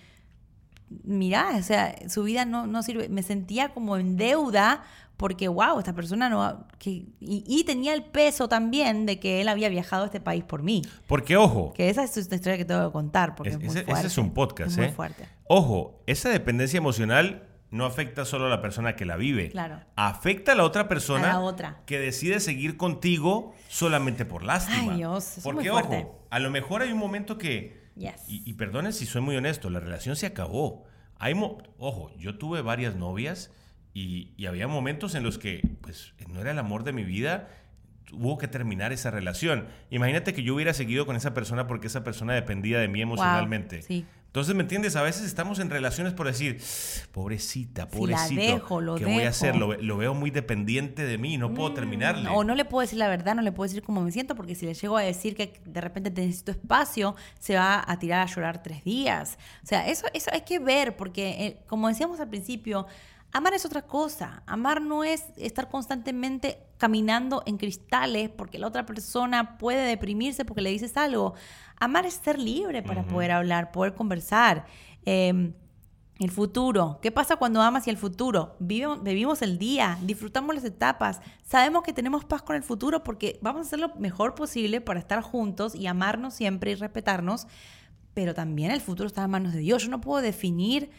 mirá, 1.04 1.52
o 1.58 1.64
sea, 1.64 1.96
su 2.10 2.24
vida 2.24 2.46
no, 2.46 2.68
no 2.68 2.84
sirve. 2.84 3.10
Me 3.10 3.24
sentía 3.24 3.70
como 3.70 3.98
en 3.98 4.18
deuda 4.18 4.84
porque, 5.18 5.48
wow, 5.50 5.78
esta 5.80 5.94
persona 5.94 6.30
no... 6.30 6.66
Que, 6.78 6.90
y, 7.20 7.44
y 7.46 7.64
tenía 7.66 7.94
el 7.94 8.04
peso 8.06 8.48
también 8.48 9.06
de 9.06 9.20
que 9.20 9.42
él 9.42 9.50
había 9.50 9.68
viajado 9.68 10.04
a 10.04 10.06
este 10.06 10.22
país 10.22 10.44
por 10.46 10.64
mí. 10.64 10.82
Porque, 11.08 11.36
ojo, 11.36 11.74
Que 11.74 11.90
esa 11.90 12.04
es 12.04 12.16
una 12.16 12.36
historia 12.36 12.58
que 12.58 12.64
tengo 12.66 12.86
que 12.88 12.94
contar 12.94 13.36
porque 13.36 13.50
es, 13.50 13.56
es- 13.56 13.62
muy 13.62 13.68
ese, 13.70 13.84
fuerte. 13.84 14.00
ese 14.00 14.08
es 14.08 14.18
un 14.18 14.34
podcast, 14.34 14.72
Es 14.72 14.78
¿eh? 14.78 14.82
muy 14.84 14.92
fuerte. 14.92 15.28
Ojo, 15.46 16.02
esa 16.08 16.30
dependencia 16.30 16.78
emocional 16.78 17.44
no 17.70 17.86
afecta 17.86 18.24
solo 18.26 18.46
a 18.46 18.50
la 18.50 18.62
persona 18.62 18.96
que 18.96 19.06
la 19.06 19.18
vive. 19.18 19.50
Claro. 19.52 19.82
Afecta 19.98 20.54
a 20.54 20.56
la 20.56 20.64
otra 20.64 20.88
persona 20.88 21.32
A 21.32 21.34
la 21.34 21.40
otra. 21.42 21.82
que 21.86 22.00
decide 22.00 22.40
seguir 22.40 22.78
contigo 22.78 23.54
solamente 23.68 24.24
por 24.26 24.44
lástima. 24.44 24.94
Ay, 24.94 24.98
Dios, 25.00 25.24
eso 25.24 25.38
es 25.40 25.44
Porque, 25.44 25.70
muy 25.70 25.82
fuerte. 25.82 25.98
ojo, 26.08 26.26
a 26.32 26.40
lo 26.40 26.50
mejor 26.50 26.82
hay 26.82 26.92
un 26.94 26.98
momento 26.98 27.38
que 27.38 27.89
Yes. 28.00 28.24
Y, 28.28 28.42
y 28.50 28.54
perdonen 28.54 28.94
si 28.94 29.06
soy 29.06 29.22
muy 29.22 29.36
honesto, 29.36 29.70
la 29.70 29.80
relación 29.80 30.16
se 30.16 30.26
acabó. 30.26 30.86
Hay 31.18 31.36
mo- 31.36 31.58
Ojo, 31.78 32.12
yo 32.18 32.38
tuve 32.38 32.62
varias 32.62 32.96
novias 32.96 33.52
y, 33.94 34.32
y 34.38 34.46
había 34.46 34.68
momentos 34.68 35.16
en 35.16 35.24
los 35.24 35.38
que 35.38 35.62
pues, 35.82 36.14
no 36.30 36.40
era 36.42 36.52
el 36.52 36.60
amor 36.60 36.84
de 36.84 36.94
mi 36.94 37.04
vida, 37.04 37.50
hubo 38.14 38.38
que 38.38 38.48
terminar 38.48 38.92
esa 38.94 39.12
relación. 39.12 39.68
Imagínate 39.90 40.34
que 40.34 40.42
yo 40.44 40.56
hubiera 40.56 40.74
seguido 40.74 41.06
con 41.06 41.16
esa 41.16 41.34
persona 41.34 41.68
porque 41.68 41.88
esa 41.88 42.04
persona 42.04 42.34
dependía 42.34 42.80
de 42.80 42.88
mí 42.88 43.02
emocionalmente. 43.02 43.82
sí. 43.82 44.06
Entonces, 44.30 44.54
¿me 44.54 44.62
entiendes? 44.62 44.96
A 44.96 45.02
veces 45.02 45.26
estamos 45.26 45.58
en 45.58 45.72
relaciones 45.72 46.14
por 46.14 46.28
decir, 46.28 46.62
pobrecita, 47.12 47.84
Si 47.84 47.88
la 47.90 47.98
pobrecito, 47.98 48.42
dejo, 48.42 48.80
lo 48.80 48.94
¿qué 48.96 49.06
voy 49.06 49.24
a 49.24 49.30
hacer? 49.30 49.56
Lo, 49.56 49.70
ve- 49.70 49.82
lo 49.82 49.98
veo 49.98 50.14
muy 50.14 50.30
dependiente 50.30 51.04
de 51.04 51.18
mí, 51.18 51.38
no 51.38 51.54
puedo 51.56 51.74
terminarle. 51.74 52.30
O 52.30 52.44
no 52.44 52.54
le 52.54 52.64
puedo 52.64 52.82
decir 52.82 53.00
la 53.00 53.08
verdad, 53.08 53.34
no 53.34 53.42
le 53.42 53.52
puedo 53.52 53.68
decir 53.68 53.82
cómo 53.82 54.02
me 54.02 54.12
siento, 54.12 54.36
porque 54.36 54.54
si 54.54 54.68
le 54.68 54.76
llego 54.76 54.98
a 54.98 55.02
decir 55.02 55.36
que 55.36 55.60
de 55.66 55.82
repente 55.82 56.12
te 56.12 56.22
necesito 56.22 56.52
espacio, 56.52 57.16
se 57.40 57.56
va 57.56 57.84
a 57.86 57.98
tirar 57.98 58.22
a 58.22 58.32
llorar 58.32 58.62
tres 58.62 58.84
días. 58.84 59.38
O 59.64 59.66
sea, 59.68 59.88
eso, 59.88 60.06
eso 60.14 60.30
hay 60.32 60.42
que 60.42 60.60
ver, 60.60 60.96
porque 60.96 61.30
eh, 61.48 61.64
como 61.66 61.88
decíamos 61.88 62.20
al 62.20 62.30
principio, 62.30 62.86
amar 63.32 63.56
es 63.56 63.66
otra 63.66 63.82
cosa. 63.82 64.44
Amar 64.46 64.80
no 64.80 65.04
es 65.04 65.24
estar 65.38 65.70
constantemente 65.70 66.60
caminando 66.80 67.44
en 67.46 67.58
cristales 67.58 68.32
porque 68.32 68.58
la 68.58 68.66
otra 68.66 68.88
persona 68.88 69.60
puede 69.60 69.86
deprimirse 69.86 70.46
porque 70.46 70.62
le 70.62 70.72
dices 70.72 70.98
algo. 70.98 71.36
Amar 71.80 72.08
es 72.08 72.16
ser 72.16 72.40
libre 72.40 72.82
para 72.82 73.04
poder 73.04 73.32
hablar, 73.32 73.72
poder 73.72 73.94
conversar. 73.94 74.66
Eh, 75.06 75.54
el 76.20 76.32
futuro. 76.32 77.00
¿Qué 77.02 77.12
pasa 77.12 77.38
cuando 77.38 77.62
amas 77.62 77.88
y 77.88 77.90
el 77.90 77.98
futuro? 77.98 78.58
Vivimos, 78.60 79.02
vivimos 79.02 79.42
el 79.42 79.58
día, 79.58 79.98
disfrutamos 80.04 80.54
las 80.54 80.66
etapas, 80.66 81.22
sabemos 81.44 81.84
que 81.84 81.94
tenemos 81.94 82.26
paz 82.26 82.42
con 82.42 82.58
el 82.58 82.64
futuro 82.64 83.04
porque 83.04 83.40
vamos 83.42 83.60
a 83.60 83.68
hacer 83.68 83.80
lo 83.80 83.96
mejor 83.96 84.36
posible 84.36 84.82
para 84.82 85.00
estar 85.00 85.22
juntos 85.22 85.76
y 85.76 85.88
amarnos 85.88 86.34
siempre 86.34 86.72
y 86.72 86.76
respetarnos, 86.76 87.48
pero 88.14 88.34
también 88.34 88.72
el 88.72 88.82
futuro 88.82 89.08
está 89.08 89.24
en 89.24 89.32
manos 89.32 89.54
de 89.54 89.60
Dios. 89.60 89.84
Yo 89.84 89.90
no 89.90 90.02
puedo 90.02 90.22
definir, 90.22 90.92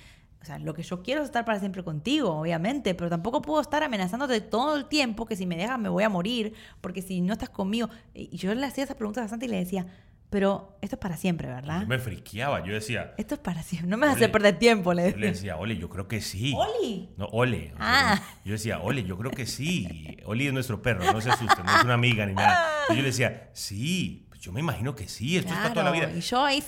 o 0.43 0.45
sea, 0.45 0.59
lo 0.59 0.73
que 0.73 0.83
yo 0.83 1.03
quiero 1.03 1.21
es 1.21 1.27
estar 1.27 1.45
para 1.45 1.61
siempre 1.61 1.85
contigo, 1.85 2.31
obviamente, 2.31 2.95
pero 2.95 3.11
tampoco 3.11 3.43
puedo 3.43 3.61
estar 3.61 3.83
amenazándote 3.83 4.41
todo 4.41 4.77
el 4.77 4.87
tiempo 4.87 5.27
que 5.27 5.37
si 5.37 5.45
me 5.47 5.57
dejas 5.57 5.79
me 5.79 5.89
voy 5.91 6.03
a 6.03 6.09
morir, 6.09 6.55
porque 6.81 7.03
si 7.03 7.21
no 7.21 7.35
estás 7.35 7.51
conmigo. 7.51 7.91
Y 8.15 8.37
yo 8.37 8.55
le 8.55 8.65
hacía 8.67 8.85
esas 8.85 8.97
preguntas 8.97 9.25
bastante 9.25 9.47
y 9.47 9.49
le 9.51 9.59
decía, 9.59 9.87
pero 10.31 10.79
esto 10.81 10.95
es 10.97 11.01
para 11.01 11.17
siempre, 11.17 11.49
¿verdad? 11.49 11.83
Yo 11.83 11.89
me 11.89 11.99
friqueaba, 11.99 12.65
yo 12.65 12.73
decía, 12.73 13.15
Esto 13.19 13.35
es 13.35 13.41
para 13.41 13.63
siempre. 13.63 13.91
No 13.91 13.97
me 13.97 14.07
vas 14.07 14.15
a 14.15 14.17
hacer 14.17 14.33
perder 14.33 14.59
tiempo, 14.59 14.95
le 14.95 15.11
yo 15.11 15.17
le 15.17 15.27
decía. 15.27 15.31
decía, 15.33 15.57
Ole, 15.57 15.77
yo 15.77 15.91
creo 15.91 16.07
que 16.07 16.21
sí. 16.21 16.55
¿Oli? 16.57 17.11
No, 17.17 17.27
Ole. 17.27 17.75
Ah. 17.79 18.23
Yo 18.45 18.53
decía, 18.53 18.79
Ole, 18.79 19.03
yo 19.03 19.19
creo 19.19 19.33
que 19.33 19.45
sí. 19.45 20.17
Oli 20.25 20.47
es 20.47 20.53
nuestro 20.53 20.81
perro, 20.81 21.13
no 21.13 21.21
se 21.21 21.31
asusten, 21.31 21.67
no 21.67 21.77
es 21.77 21.85
una 21.85 21.95
amiga 21.95 22.25
ni 22.27 22.35
nada. 22.35 22.67
Y 22.91 22.95
yo 22.95 23.03
le 23.03 23.09
decía, 23.09 23.51
sí, 23.53 24.27
pues 24.29 24.41
yo 24.41 24.53
me 24.53 24.61
imagino 24.61 24.95
que 24.95 25.09
sí, 25.09 25.37
esto 25.37 25.53
es 25.53 25.59
para 25.59 25.75
toda 25.75 25.85
la 25.85 25.91
vida. 25.91 26.05
Claro, 26.05 26.19
Y 26.19 26.23
yo 26.23 26.45
ahí 26.45 26.61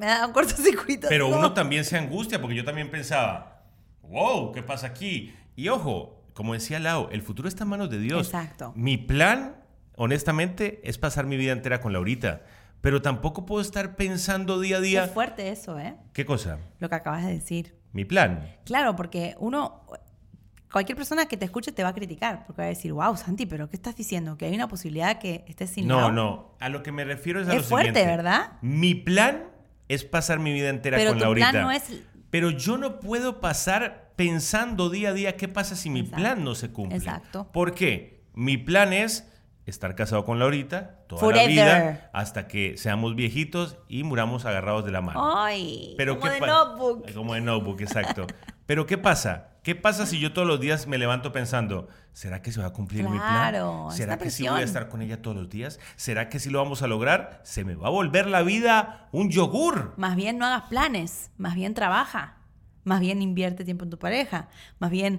me, 0.00 0.06
daba 0.06 0.26
un 0.26 0.32
cortocircuito. 0.32 1.06
Pero 1.08 1.28
No. 1.28 1.38
uno 1.38 1.52
también 1.52 1.84
se 1.84 1.96
angustia 1.96 2.40
porque 2.40 2.56
yo 2.56 2.64
también 2.64 2.90
pensaba, 2.90 3.62
wow, 4.02 4.52
¿qué 4.52 4.62
pasa 4.62 4.88
aquí? 4.88 5.34
Y 5.56 5.68
ojo, 5.68 6.24
como 6.34 6.54
decía 6.54 6.78
Lau, 6.78 7.08
el 7.12 7.22
futuro 7.22 7.48
está 7.48 7.64
en 7.64 7.70
manos 7.70 7.90
de 7.90 7.98
Dios. 7.98 8.26
Exacto. 8.28 8.72
Mi 8.76 8.96
plan, 8.96 9.56
honestamente, 9.96 10.80
es 10.84 10.98
pasar 10.98 11.26
mi 11.26 11.36
vida 11.36 11.52
entera 11.52 11.80
con 11.80 11.92
Laurita. 11.92 12.42
Pero 12.80 13.02
tampoco 13.02 13.44
puedo 13.44 13.60
estar 13.60 13.94
pensando 13.94 14.58
día 14.58 14.78
a 14.78 14.80
día. 14.80 15.04
Es 15.04 15.10
fuerte 15.10 15.50
eso, 15.50 15.78
¿eh? 15.78 15.96
¿Qué 16.14 16.24
cosa? 16.24 16.58
Lo 16.78 16.88
que 16.88 16.94
acabas 16.94 17.26
de 17.26 17.32
decir. 17.34 17.76
Mi 17.92 18.06
plan. 18.06 18.56
Claro, 18.64 18.96
porque 18.96 19.34
uno, 19.38 19.82
cualquier 20.72 20.96
persona 20.96 21.26
que 21.26 21.36
te 21.36 21.44
escuche 21.44 21.72
te 21.72 21.82
va 21.82 21.90
a 21.90 21.94
criticar, 21.94 22.46
porque 22.46 22.62
va 22.62 22.66
a 22.66 22.68
decir, 22.70 22.92
wow, 22.94 23.14
Santi, 23.18 23.44
pero 23.44 23.68
¿qué 23.68 23.76
estás 23.76 23.96
diciendo? 23.96 24.38
Que 24.38 24.46
hay 24.46 24.54
una 24.54 24.66
posibilidad 24.68 25.18
que 25.18 25.44
estés 25.46 25.68
sin 25.70 25.86
No, 25.88 26.00
Lau?". 26.00 26.12
no. 26.12 26.56
A 26.58 26.70
lo 26.70 26.82
que 26.82 26.90
me 26.90 27.04
refiero 27.04 27.42
es 27.42 27.48
a 27.48 27.50
Es 27.50 27.56
lo 27.58 27.62
fuerte, 27.64 27.88
siguiente. 27.90 28.16
¿verdad? 28.16 28.52
Mi 28.62 28.94
plan 28.94 29.44
es 29.92 30.04
pasar 30.04 30.38
mi 30.38 30.52
vida 30.52 30.68
entera 30.68 30.96
Pero 30.96 31.10
con 31.10 31.18
tu 31.18 31.24
Laurita. 31.24 31.50
plan 31.50 31.62
no 31.64 31.70
es- 31.72 31.90
Pero 32.30 32.50
yo 32.50 32.78
no 32.78 33.00
puedo 33.00 33.40
pasar 33.40 34.12
pensando 34.16 34.88
día 34.90 35.08
a 35.10 35.12
día 35.12 35.36
qué 35.36 35.48
pasa 35.48 35.74
si 35.74 35.90
mi 35.90 36.00
Exacto. 36.00 36.16
plan 36.22 36.44
no 36.44 36.54
se 36.54 36.70
cumple. 36.70 36.98
Exacto. 36.98 37.48
¿Por 37.52 37.74
qué? 37.74 38.22
Mi 38.34 38.56
plan 38.56 38.92
es 38.92 39.26
estar 39.66 39.94
casado 39.94 40.24
con 40.24 40.38
Laurita 40.38 41.00
toda 41.08 41.20
Forever. 41.20 41.46
la 41.46 41.50
vida 41.52 42.10
hasta 42.12 42.46
que 42.48 42.76
seamos 42.76 43.14
viejitos 43.16 43.78
y 43.88 44.04
muramos 44.04 44.44
agarrados 44.46 44.84
de 44.84 44.92
la 44.92 45.00
mano. 45.00 45.36
Ay, 45.36 45.94
Pero 45.96 46.18
como 46.18 46.32
¿qué 46.32 46.40
de 46.40 46.46
notebook. 46.46 47.12
Como 47.12 47.34
de 47.34 47.40
notebook, 47.40 47.80
exacto. 47.80 48.26
Pero 48.70 48.86
¿qué 48.86 48.98
pasa? 48.98 49.48
¿Qué 49.64 49.74
pasa 49.74 50.06
si 50.06 50.20
yo 50.20 50.32
todos 50.32 50.46
los 50.46 50.60
días 50.60 50.86
me 50.86 50.96
levanto 50.96 51.32
pensando, 51.32 51.88
¿será 52.12 52.40
que 52.40 52.52
se 52.52 52.60
va 52.60 52.68
a 52.68 52.72
cumplir 52.72 53.02
mi 53.02 53.18
plan? 53.18 53.50
Claro, 53.50 53.88
¿Será 53.90 54.16
que 54.16 54.30
sí 54.30 54.46
voy 54.48 54.60
a 54.60 54.62
estar 54.62 54.88
con 54.88 55.02
ella 55.02 55.20
todos 55.20 55.36
los 55.36 55.50
días? 55.50 55.80
¿Será 55.96 56.28
que 56.28 56.38
sí 56.38 56.50
lo 56.50 56.62
vamos 56.62 56.80
a 56.82 56.86
lograr? 56.86 57.40
¿Se 57.42 57.64
me 57.64 57.74
va 57.74 57.88
a 57.88 57.90
volver 57.90 58.28
la 58.28 58.42
vida 58.42 59.08
un 59.10 59.28
yogur? 59.28 59.94
Más 59.96 60.14
bien 60.14 60.38
no 60.38 60.46
hagas 60.46 60.68
planes, 60.68 61.32
más 61.36 61.56
bien 61.56 61.74
trabaja, 61.74 62.36
más 62.84 63.00
bien 63.00 63.22
invierte 63.22 63.64
tiempo 63.64 63.82
en 63.82 63.90
tu 63.90 63.98
pareja, 63.98 64.46
más 64.78 64.92
bien 64.92 65.18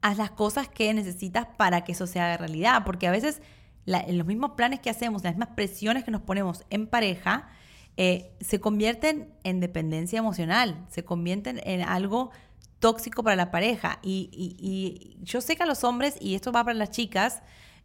haz 0.00 0.16
las 0.16 0.30
cosas 0.30 0.68
que 0.68 0.94
necesitas 0.94 1.44
para 1.56 1.82
que 1.82 1.90
eso 1.90 2.06
sea 2.06 2.36
realidad, 2.36 2.84
porque 2.84 3.08
a 3.08 3.10
veces 3.10 3.42
la- 3.84 4.06
los 4.08 4.28
mismos 4.28 4.52
planes 4.52 4.78
que 4.78 4.90
hacemos, 4.90 5.24
las 5.24 5.32
mismas 5.32 5.56
presiones 5.56 6.04
que 6.04 6.12
nos 6.12 6.22
ponemos 6.22 6.62
en 6.70 6.86
pareja, 6.86 7.48
eh, 7.96 8.30
se 8.40 8.60
convierten 8.60 9.32
en 9.42 9.58
dependencia 9.58 10.20
emocional, 10.20 10.84
se 10.88 11.02
convierten 11.04 11.60
en 11.64 11.80
algo 11.82 12.30
tóxico 12.78 13.22
para 13.22 13.36
la 13.36 13.50
pareja. 13.50 13.98
Y, 14.02 15.16
yo 15.22 15.40
sé 15.40 15.56
que 15.56 15.62
a 15.62 15.66
los 15.66 15.84
hombres, 15.84 16.16
y 16.20 16.34
esto 16.34 16.52
va 16.52 16.64
para 16.64 16.78
las 16.78 16.90
chicas, 16.90 17.42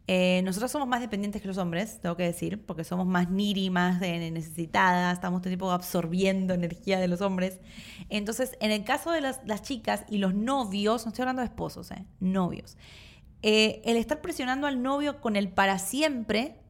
eh, 0.08 0.42
nosotros 0.44 0.70
somos 0.70 0.88
más 0.88 1.00
dependientes 1.00 1.40
que 1.40 1.48
los 1.48 1.58
hombres, 1.58 2.00
tengo 2.00 2.16
que 2.16 2.24
decir, 2.24 2.64
porque 2.64 2.82
somos 2.82 3.06
más 3.06 3.30
needy, 3.30 3.70
más 3.70 4.00
necesitadas, 4.00 5.14
estamos 5.14 5.42
todo 5.42 5.52
el 5.52 5.72
absorbiendo 5.72 6.54
energía 6.54 6.98
de 6.98 7.08
los 7.08 7.20
hombres. 7.20 7.60
Entonces, 8.08 8.56
en 8.60 8.72
el 8.72 8.84
caso 8.84 9.12
de 9.12 9.20
las, 9.20 9.40
las 9.46 9.62
chicas 9.62 10.04
y 10.08 10.18
los 10.18 10.34
novios, 10.34 11.04
no 11.04 11.10
estoy 11.10 11.22
hablando 11.22 11.42
de 11.42 11.46
esposos, 11.46 11.90
eh, 11.92 12.04
novios, 12.18 12.76
eh, 13.42 13.80
el 13.84 13.96
estar 13.96 14.20
presionando 14.20 14.66
al 14.66 14.82
novio 14.82 15.20
con 15.20 15.36
el 15.36 15.48
para 15.48 15.78
siempre 15.78 16.61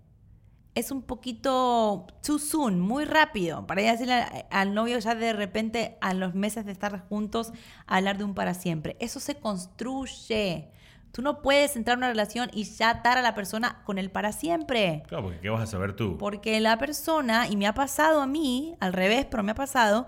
es 0.75 0.91
un 0.91 1.03
poquito 1.03 2.07
too 2.25 2.39
soon, 2.39 2.81
muy 2.81 3.05
rápido, 3.05 3.67
para 3.67 3.83
ir 3.83 3.89
a 3.89 3.93
decirle 3.93 4.47
al 4.51 4.75
novio 4.75 4.99
ya 4.99 5.15
de 5.15 5.33
repente 5.33 5.99
a 6.01 6.15
los 6.15 6.35
meses 6.35 6.65
de 6.65 6.73
estar 6.73 7.07
juntos 7.09 7.53
hablar 7.87 8.17
de 8.17 8.25
un 8.25 8.35
para 8.35 8.55
siempre. 8.55 8.97
Eso 8.99 9.21
se 9.21 9.35
construye. 9.35 10.71
Tú 11.13 11.21
no 11.21 11.43
puedes 11.43 11.77
entrar 11.77 11.97
en 11.97 11.99
una 11.99 12.09
relación 12.09 12.49
y 12.55 12.65
ya 12.65 12.89
atar 12.89 13.19
a 13.19 13.23
la 13.23 13.35
persona 13.35 13.83
con 13.85 13.99
el 13.99 14.11
para 14.11 14.33
siempre. 14.33 15.03
Claro, 15.09 15.25
porque 15.25 15.41
¿qué 15.41 15.51
vas 15.51 15.63
a 15.63 15.67
saber 15.67 15.95
tú? 15.95 16.17
Porque 16.17 16.59
la 16.61 16.79
persona, 16.79 17.49
y 17.49 17.57
me 17.59 17.67
ha 17.67 17.75
pasado 17.75 18.23
a 18.23 18.27
mí, 18.27 18.75
al 18.81 18.95
revés, 18.95 19.27
pero 19.31 19.43
me 19.43 19.53
ha 19.53 19.55
pasado, 19.55 20.07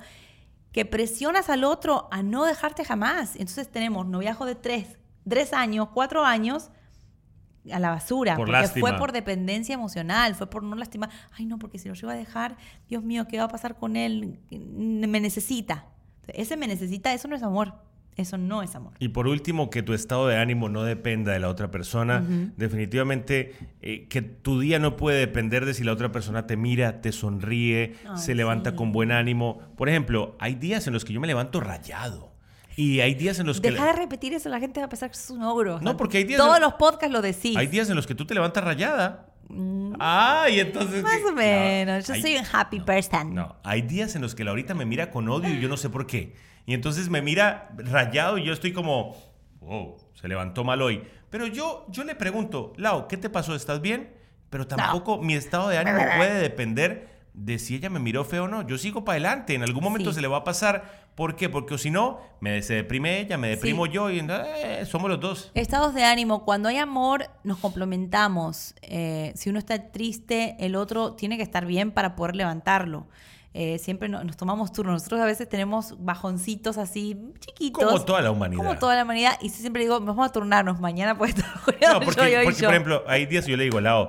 que 0.72 0.86
presionas 0.86 1.50
al 1.50 1.64
otro 1.64 2.08
a 2.10 2.22
no 2.22 2.44
dejarte 2.46 2.86
jamás. 2.86 3.36
Entonces 3.36 3.70
tenemos 3.70 4.06
noviajo 4.06 4.46
de 4.46 4.54
tres, 4.54 4.96
tres 5.28 5.52
años, 5.52 5.88
cuatro 5.92 6.24
años 6.24 6.70
a 7.72 7.78
la 7.78 7.90
basura. 7.90 8.36
Por 8.36 8.46
porque 8.46 8.62
lástima. 8.62 8.88
fue 8.88 8.98
por 8.98 9.12
dependencia 9.12 9.74
emocional, 9.74 10.34
fue 10.34 10.48
por 10.48 10.62
no 10.62 10.76
lastimar. 10.76 11.10
Ay, 11.32 11.46
no, 11.46 11.58
porque 11.58 11.78
si 11.78 11.88
lo 11.88 11.94
llevo 11.94 12.10
a 12.10 12.14
dejar, 12.14 12.56
Dios 12.88 13.02
mío, 13.02 13.26
¿qué 13.28 13.38
va 13.38 13.44
a 13.44 13.48
pasar 13.48 13.76
con 13.76 13.96
él? 13.96 14.38
Me 14.50 15.20
necesita. 15.20 15.86
Ese 16.28 16.56
me 16.56 16.66
necesita, 16.66 17.12
eso 17.12 17.28
no 17.28 17.36
es 17.36 17.42
amor. 17.42 17.74
Eso 18.16 18.38
no 18.38 18.62
es 18.62 18.74
amor. 18.76 18.92
Y 19.00 19.08
por 19.08 19.26
último, 19.26 19.70
que 19.70 19.82
tu 19.82 19.92
estado 19.92 20.28
de 20.28 20.36
ánimo 20.36 20.68
no 20.68 20.84
dependa 20.84 21.32
de 21.32 21.40
la 21.40 21.48
otra 21.48 21.72
persona. 21.72 22.24
Definitivamente, 22.56 23.54
eh, 23.82 24.06
que 24.08 24.22
tu 24.22 24.60
día 24.60 24.78
no 24.78 24.96
puede 24.96 25.18
depender 25.18 25.64
de 25.64 25.74
si 25.74 25.82
la 25.82 25.92
otra 25.92 26.12
persona 26.12 26.46
te 26.46 26.56
mira, 26.56 27.00
te 27.00 27.10
sonríe, 27.10 27.94
Ay, 28.08 28.16
se 28.16 28.36
levanta 28.36 28.70
sí. 28.70 28.76
con 28.76 28.92
buen 28.92 29.10
ánimo. 29.10 29.58
Por 29.76 29.88
ejemplo, 29.88 30.36
hay 30.38 30.54
días 30.54 30.86
en 30.86 30.92
los 30.92 31.04
que 31.04 31.12
yo 31.12 31.20
me 31.20 31.26
levanto 31.26 31.60
rayado. 31.60 32.33
Y 32.76 33.00
hay 33.00 33.14
días 33.14 33.38
en 33.38 33.46
los 33.46 33.60
que... 33.60 33.70
Deja 33.70 33.86
de 33.86 33.92
repetir 33.92 34.34
eso, 34.34 34.48
la 34.48 34.58
gente 34.60 34.80
va 34.80 34.86
a 34.86 34.88
pensar 34.88 35.10
que 35.10 35.16
es 35.16 35.30
un 35.30 35.42
ogro. 35.42 35.80
No, 35.80 35.96
porque 35.96 36.18
hay 36.18 36.24
días 36.24 36.38
Todos 36.38 36.56
en- 36.56 36.62
los 36.62 36.74
podcasts 36.74 37.12
lo 37.12 37.22
decís. 37.22 37.56
Hay 37.56 37.66
días 37.68 37.88
en 37.88 37.96
los 37.96 38.06
que 38.06 38.14
tú 38.14 38.26
te 38.26 38.34
levantas 38.34 38.64
rayada. 38.64 39.28
Ah, 40.00 40.46
y 40.50 40.58
entonces... 40.60 41.00
Mm. 41.02 41.04
Más 41.04 41.20
o 41.28 41.32
menos. 41.32 42.06
Yo 42.06 42.14
hay- 42.14 42.22
soy 42.22 42.36
un 42.36 42.44
happy 42.50 42.80
person. 42.80 43.34
No, 43.34 43.56
hay 43.62 43.82
días 43.82 44.16
en 44.16 44.22
los 44.22 44.34
que 44.34 44.44
Laurita 44.44 44.74
me 44.74 44.84
mira 44.86 45.10
con 45.10 45.28
odio 45.28 45.50
y 45.54 45.60
yo 45.60 45.68
no 45.68 45.76
sé 45.76 45.88
por 45.90 46.06
qué. 46.06 46.34
Y 46.66 46.74
entonces 46.74 47.08
me 47.10 47.22
mira 47.22 47.70
rayado 47.76 48.38
y 48.38 48.44
yo 48.44 48.52
estoy 48.52 48.72
como, 48.72 49.14
wow, 49.60 49.96
se 50.14 50.26
levantó 50.28 50.64
mal 50.64 50.80
hoy. 50.82 51.02
Pero 51.30 51.46
yo, 51.46 51.86
yo 51.90 52.04
le 52.04 52.14
pregunto, 52.14 52.72
Lau, 52.76 53.06
¿qué 53.06 53.16
te 53.16 53.28
pasó? 53.28 53.54
¿Estás 53.54 53.80
bien? 53.80 54.12
Pero 54.50 54.66
tampoco 54.66 55.20
mi 55.20 55.34
estado 55.34 55.68
de 55.68 55.78
ánimo 55.78 55.98
puede 56.16 56.40
depender 56.40 57.13
de 57.34 57.58
si 57.58 57.74
ella 57.76 57.90
me 57.90 57.98
miró 57.98 58.24
feo 58.24 58.44
o 58.44 58.48
no. 58.48 58.66
Yo 58.66 58.78
sigo 58.78 59.04
para 59.04 59.14
adelante. 59.16 59.54
En 59.54 59.62
algún 59.62 59.82
momento 59.84 60.10
Sí. 60.10 60.16
se 60.16 60.20
le 60.22 60.28
va 60.28 60.38
a 60.38 60.44
pasar. 60.44 61.04
¿Por 61.14 61.36
qué? 61.36 61.48
Porque 61.48 61.76
si 61.78 61.90
no, 61.90 62.20
me, 62.40 62.62
se 62.62 62.74
deprime 62.74 63.20
ella, 63.20 63.36
me 63.38 63.48
deprimo 63.48 63.86
Sí. 63.86 63.92
yo 63.92 64.10
y 64.10 64.20
eh, 64.20 64.84
somos 64.86 65.08
los 65.10 65.20
dos. 65.20 65.50
Estados 65.54 65.94
de 65.94 66.04
ánimo. 66.04 66.44
Cuando 66.44 66.68
hay 66.68 66.78
amor, 66.78 67.28
nos 67.44 67.58
complementamos. 67.58 68.74
Eh, 68.82 69.32
si 69.36 69.50
uno 69.50 69.58
está 69.58 69.90
triste, 69.92 70.56
el 70.60 70.76
otro 70.76 71.14
tiene 71.14 71.36
que 71.36 71.42
estar 71.42 71.66
bien 71.66 71.90
para 71.92 72.16
poder 72.16 72.36
levantarlo. 72.36 73.06
Eh, 73.56 73.78
siempre 73.78 74.08
no- 74.08 74.24
nos 74.24 74.36
tomamos 74.36 74.72
turnos. 74.72 74.94
Nosotros 74.94 75.20
a 75.20 75.26
veces 75.26 75.48
tenemos 75.48 75.94
bajoncitos 76.04 76.76
así 76.76 77.16
chiquitos. 77.38 77.84
Como 77.84 78.04
toda 78.04 78.20
la 78.20 78.32
humanidad. 78.32 78.58
Como 78.64 78.76
toda 78.80 78.96
la 78.96 79.04
humanidad. 79.04 79.38
Y 79.40 79.50
siempre 79.50 79.82
digo, 79.82 80.00
vamos 80.00 80.26
a 80.28 80.32
turnarnos. 80.32 80.80
Mañana 80.80 81.16
puede 81.16 81.32
estar 81.32 81.46
No, 81.92 82.00
porque, 82.00 82.32
yo 82.32 82.42
yo. 82.50 82.66
por 82.66 82.74
ejemplo, 82.74 83.04
hay 83.06 83.26
días 83.26 83.46
yo 83.46 83.56
le 83.56 83.62
digo, 83.64 83.80
Lau, 83.80 84.08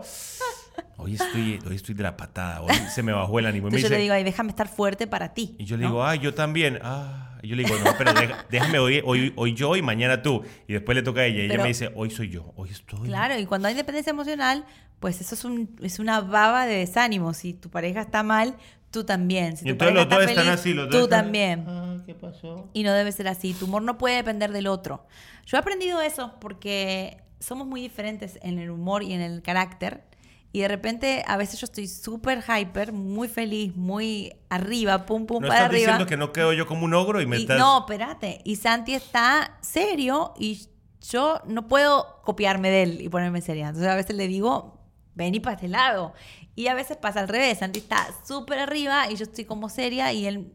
Hoy 0.98 1.16
estoy, 1.16 1.60
hoy 1.68 1.76
estoy 1.76 1.94
de 1.94 2.04
la 2.04 2.16
patada, 2.16 2.62
hoy 2.62 2.74
se 2.94 3.04
me 3.04 3.12
bajó 3.12 3.38
el 3.40 3.46
ánimo. 3.46 3.68
Y 3.68 3.72
me 3.72 3.78
yo 3.82 3.90
le 3.90 3.96
dice- 3.96 4.02
digo, 4.02 4.14
ay, 4.14 4.24
déjame 4.24 4.50
estar 4.50 4.68
fuerte 4.68 5.08
para 5.08 5.34
ti. 5.34 5.56
Y 5.60 5.66
yo 5.66 5.76
le 5.78 5.84
¿no? 5.84 5.90
digo, 5.90 6.04
ah, 6.04 6.16
yo 6.16 6.34
también. 6.34 6.80
Ah, 6.82 7.38
y 7.44 7.50
yo 7.50 7.56
le 7.56 7.64
digo, 7.64 7.76
no, 7.84 7.92
pero 7.98 8.12
déjame 8.50 8.80
hoy, 8.80 9.02
hoy, 9.06 9.34
hoy 9.36 9.54
yo 9.54 9.76
y 9.76 9.82
mañana 9.82 10.22
tú. 10.22 10.44
Y 10.68 10.74
después 10.74 10.96
le 10.96 11.04
toca 11.04 11.22
a 11.22 11.26
ella. 11.26 11.38
Y 11.42 11.46
ella 11.46 11.50
Pero- 11.54 11.64
me 11.64 11.68
dice, 11.70 11.92
hoy 11.96 12.10
soy 12.12 12.30
yo, 12.30 12.54
hoy 12.56 12.70
estoy. 12.70 13.08
Claro, 13.08 13.38
y 13.38 13.46
cuando 13.46 13.68
hay 13.68 13.74
dependencia 13.76 14.10
emocional, 14.12 14.66
pues 15.00 15.20
eso 15.22 15.36
es, 15.36 15.44
un, 15.46 15.76
es 15.82 16.00
una 16.00 16.22
baba 16.22 16.66
de 16.66 16.76
desánimo. 16.78 17.34
Si 17.34 17.54
tu 17.54 17.70
pareja 17.70 18.02
está 18.02 18.24
mal, 18.24 18.56
tú 18.90 19.04
también. 19.04 19.58
Si 19.58 19.66
tu 19.66 19.72
entonces 19.72 19.94
los 19.96 20.08
dos 20.10 20.20
está 20.22 20.32
están 20.32 20.46
feliz, 20.46 20.60
así, 20.60 20.74
los 20.74 20.86
dos 20.90 20.98
tú 20.98 21.04
están- 21.04 21.24
también. 21.26 21.66
Ah, 21.68 21.98
¿qué 22.06 22.16
pasó? 22.16 22.70
Y 22.74 22.84
no 22.84 22.94
debe 22.94 23.12
ser 23.12 23.28
así. 23.28 23.54
Tu 23.54 23.66
humor 23.66 23.82
no 23.82 23.98
puede 23.98 24.16
depender 24.16 24.52
del 24.54 24.68
otro. 24.68 25.06
Yo 25.46 25.58
he 25.58 25.60
aprendido 25.60 26.02
eso 26.02 26.34
porque 26.40 27.18
somos 27.42 27.68
muy 27.68 27.82
diferentes 27.82 28.40
en 28.42 28.58
el 28.60 28.70
humor 28.72 29.04
y 29.04 29.12
en 29.14 29.20
el 29.22 29.42
carácter. 29.44 30.04
Y 30.56 30.62
de 30.62 30.70
repente, 30.70 31.22
a 31.28 31.36
veces 31.36 31.60
yo 31.60 31.66
estoy 31.66 31.86
súper 31.90 32.42
hyper, 32.42 32.94
muy 32.94 33.28
feliz, 33.28 33.76
muy 33.76 34.34
arriba, 34.48 35.06
pum, 35.06 35.26
pum, 35.26 35.42
No 35.42 35.50
para 35.50 35.60
estás 35.60 35.70
arriba. 35.70 35.80
diciendo 35.92 36.06
que 36.06 36.16
no 36.16 36.32
quedo 36.32 36.54
yo 36.54 36.66
como 36.66 36.86
un 36.86 36.94
ogro 36.94 37.20
y 37.20 37.26
me 37.26 37.38
Y- 37.38 37.42
estás... 37.42 37.60
No, 37.60 37.80
espérate. 37.80 38.40
Y 38.46 38.56
Santi 38.56 38.94
está 38.94 39.58
serio 39.60 40.34
y 40.40 40.68
yo 41.10 41.42
no 41.46 41.68
puedo 41.68 42.22
copiarme 42.24 42.70
de 42.70 42.84
él 42.84 43.02
y 43.02 43.10
ponerme 43.10 43.42
seria. 43.42 43.68
Entonces 43.68 43.92
a 43.92 43.96
veces 43.96 44.16
le 44.16 44.30
digo, 44.30 44.80
ven 45.14 45.36
y 45.36 45.42
para 45.42 45.56
este 45.56 45.68
lado. 45.68 46.14
Y 46.56 46.68
a 46.68 46.74
veces 46.74 46.96
pasa 46.96 47.20
al 47.20 47.28
revés. 47.28 47.58
Santi 47.58 47.80
está 47.80 48.08
súper 48.26 48.60
arriba 48.60 49.12
y 49.12 49.18
yo 49.18 49.24
estoy 49.24 49.44
como 49.44 49.68
seria 49.68 50.14
y 50.14 50.26
él 50.26 50.54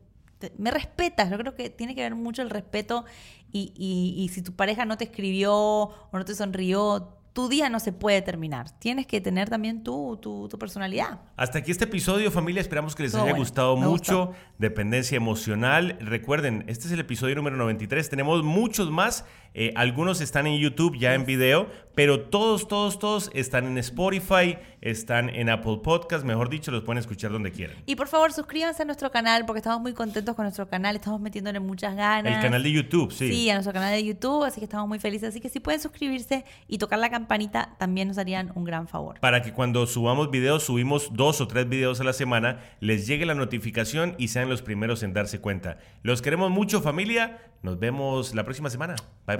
me 0.56 0.70
respeta. 0.70 1.28
Yo 1.28 1.36
creo 1.36 1.54
que 1.54 1.68
tiene 1.68 1.94
que 1.94 2.00
ver 2.00 2.14
mucho 2.14 2.40
el 2.40 2.48
respeto 2.48 3.04
y, 3.52 3.74
y- 3.76 4.14
y 4.24 4.28
si 4.30 4.40
tu 4.40 4.56
pareja 4.56 4.86
no 4.86 4.96
te 4.96 5.04
escribió 5.04 5.54
o 5.54 6.08
no 6.10 6.24
te 6.24 6.34
sonrió, 6.34 7.18
tu 7.40 7.48
día 7.48 7.70
no 7.70 7.80
se 7.80 7.92
puede 7.92 8.20
terminar. 8.20 8.70
Tienes 8.78 9.06
que 9.06 9.18
tener 9.18 9.48
también 9.48 9.82
tu, 9.82 10.18
tu, 10.18 10.46
tu 10.46 10.58
personalidad. 10.58 11.20
Hasta 11.36 11.60
aquí 11.60 11.70
este 11.70 11.84
episodio, 11.84 12.30
familia. 12.30 12.60
Esperamos 12.60 12.94
que 12.94 13.04
les 13.04 13.14
haya 13.14 13.22
bueno, 13.22 13.38
gustado 13.38 13.76
mucho. 13.76 14.26
gustó. 14.26 14.34
Dependencia 14.58 15.16
emocional. 15.16 15.96
Recuerden, 16.00 16.64
este 16.66 16.86
es 16.86 16.92
el 16.92 17.00
episodio 17.00 17.34
número 17.36 17.56
93. 17.56 18.10
Tenemos 18.10 18.42
muchos 18.44 18.90
más. 18.90 19.24
Eh, 19.54 19.72
algunos 19.76 20.20
están 20.20 20.46
en 20.46 20.58
YouTube 20.58 20.96
ya 20.98 21.14
en 21.14 21.24
video, 21.24 21.68
pero 21.94 22.20
todos, 22.20 22.68
todos, 22.68 22.98
todos 22.98 23.30
están 23.34 23.66
en 23.66 23.78
Spotify, 23.78 24.56
están 24.80 25.28
en 25.28 25.50
Apple 25.50 25.80
Podcast. 25.82 26.24
Mejor 26.24 26.48
dicho, 26.48 26.70
los 26.70 26.82
pueden 26.82 26.98
escuchar 26.98 27.32
donde 27.32 27.50
quieran. 27.50 27.76
Y 27.86 27.96
por 27.96 28.08
favor, 28.08 28.32
suscríbanse 28.32 28.82
a 28.82 28.84
nuestro 28.84 29.10
canal 29.10 29.44
porque 29.44 29.58
estamos 29.58 29.80
muy 29.80 29.92
contentos 29.92 30.34
con 30.34 30.44
nuestro 30.44 30.68
canal. 30.68 30.96
Estamos 30.96 31.20
metiéndole 31.20 31.60
muchas 31.60 31.96
ganas. 31.96 32.36
El 32.36 32.40
canal 32.40 32.62
de 32.62 32.72
YouTube, 32.72 33.12
sí. 33.12 33.32
Sí, 33.32 33.50
a 33.50 33.54
nuestro 33.54 33.72
canal 33.72 33.92
de 33.92 34.04
YouTube, 34.04 34.44
así 34.44 34.60
que 34.60 34.64
estamos 34.64 34.88
muy 34.88 34.98
felices. 34.98 35.30
Así 35.30 35.40
que 35.40 35.48
si 35.48 35.60
pueden 35.60 35.80
suscribirse 35.80 36.44
y 36.68 36.78
tocar 36.78 36.98
la 36.98 37.10
campanita, 37.10 37.74
también 37.78 38.08
nos 38.08 38.18
harían 38.18 38.52
un 38.54 38.64
gran 38.64 38.86
favor. 38.86 39.18
Para 39.20 39.42
que 39.42 39.52
cuando 39.52 39.86
subamos 39.86 40.30
videos, 40.30 40.62
subimos 40.62 41.10
dos 41.12 41.40
o 41.40 41.48
tres 41.48 41.68
videos 41.68 42.00
a 42.00 42.04
la 42.04 42.12
semana, 42.12 42.60
les 42.80 43.06
llegue 43.06 43.26
la 43.26 43.34
notificación 43.34 44.14
y 44.16 44.28
sean 44.28 44.48
los 44.48 44.62
primeros 44.62 45.02
en 45.02 45.12
darse 45.12 45.40
cuenta. 45.40 45.78
Los 46.02 46.22
queremos 46.22 46.50
mucho, 46.50 46.80
familia. 46.80 47.38
Nos 47.62 47.78
vemos 47.78 48.34
la 48.34 48.44
próxima 48.44 48.70
semana. 48.70 48.94
Bye 49.26 49.36
bye. 49.36 49.39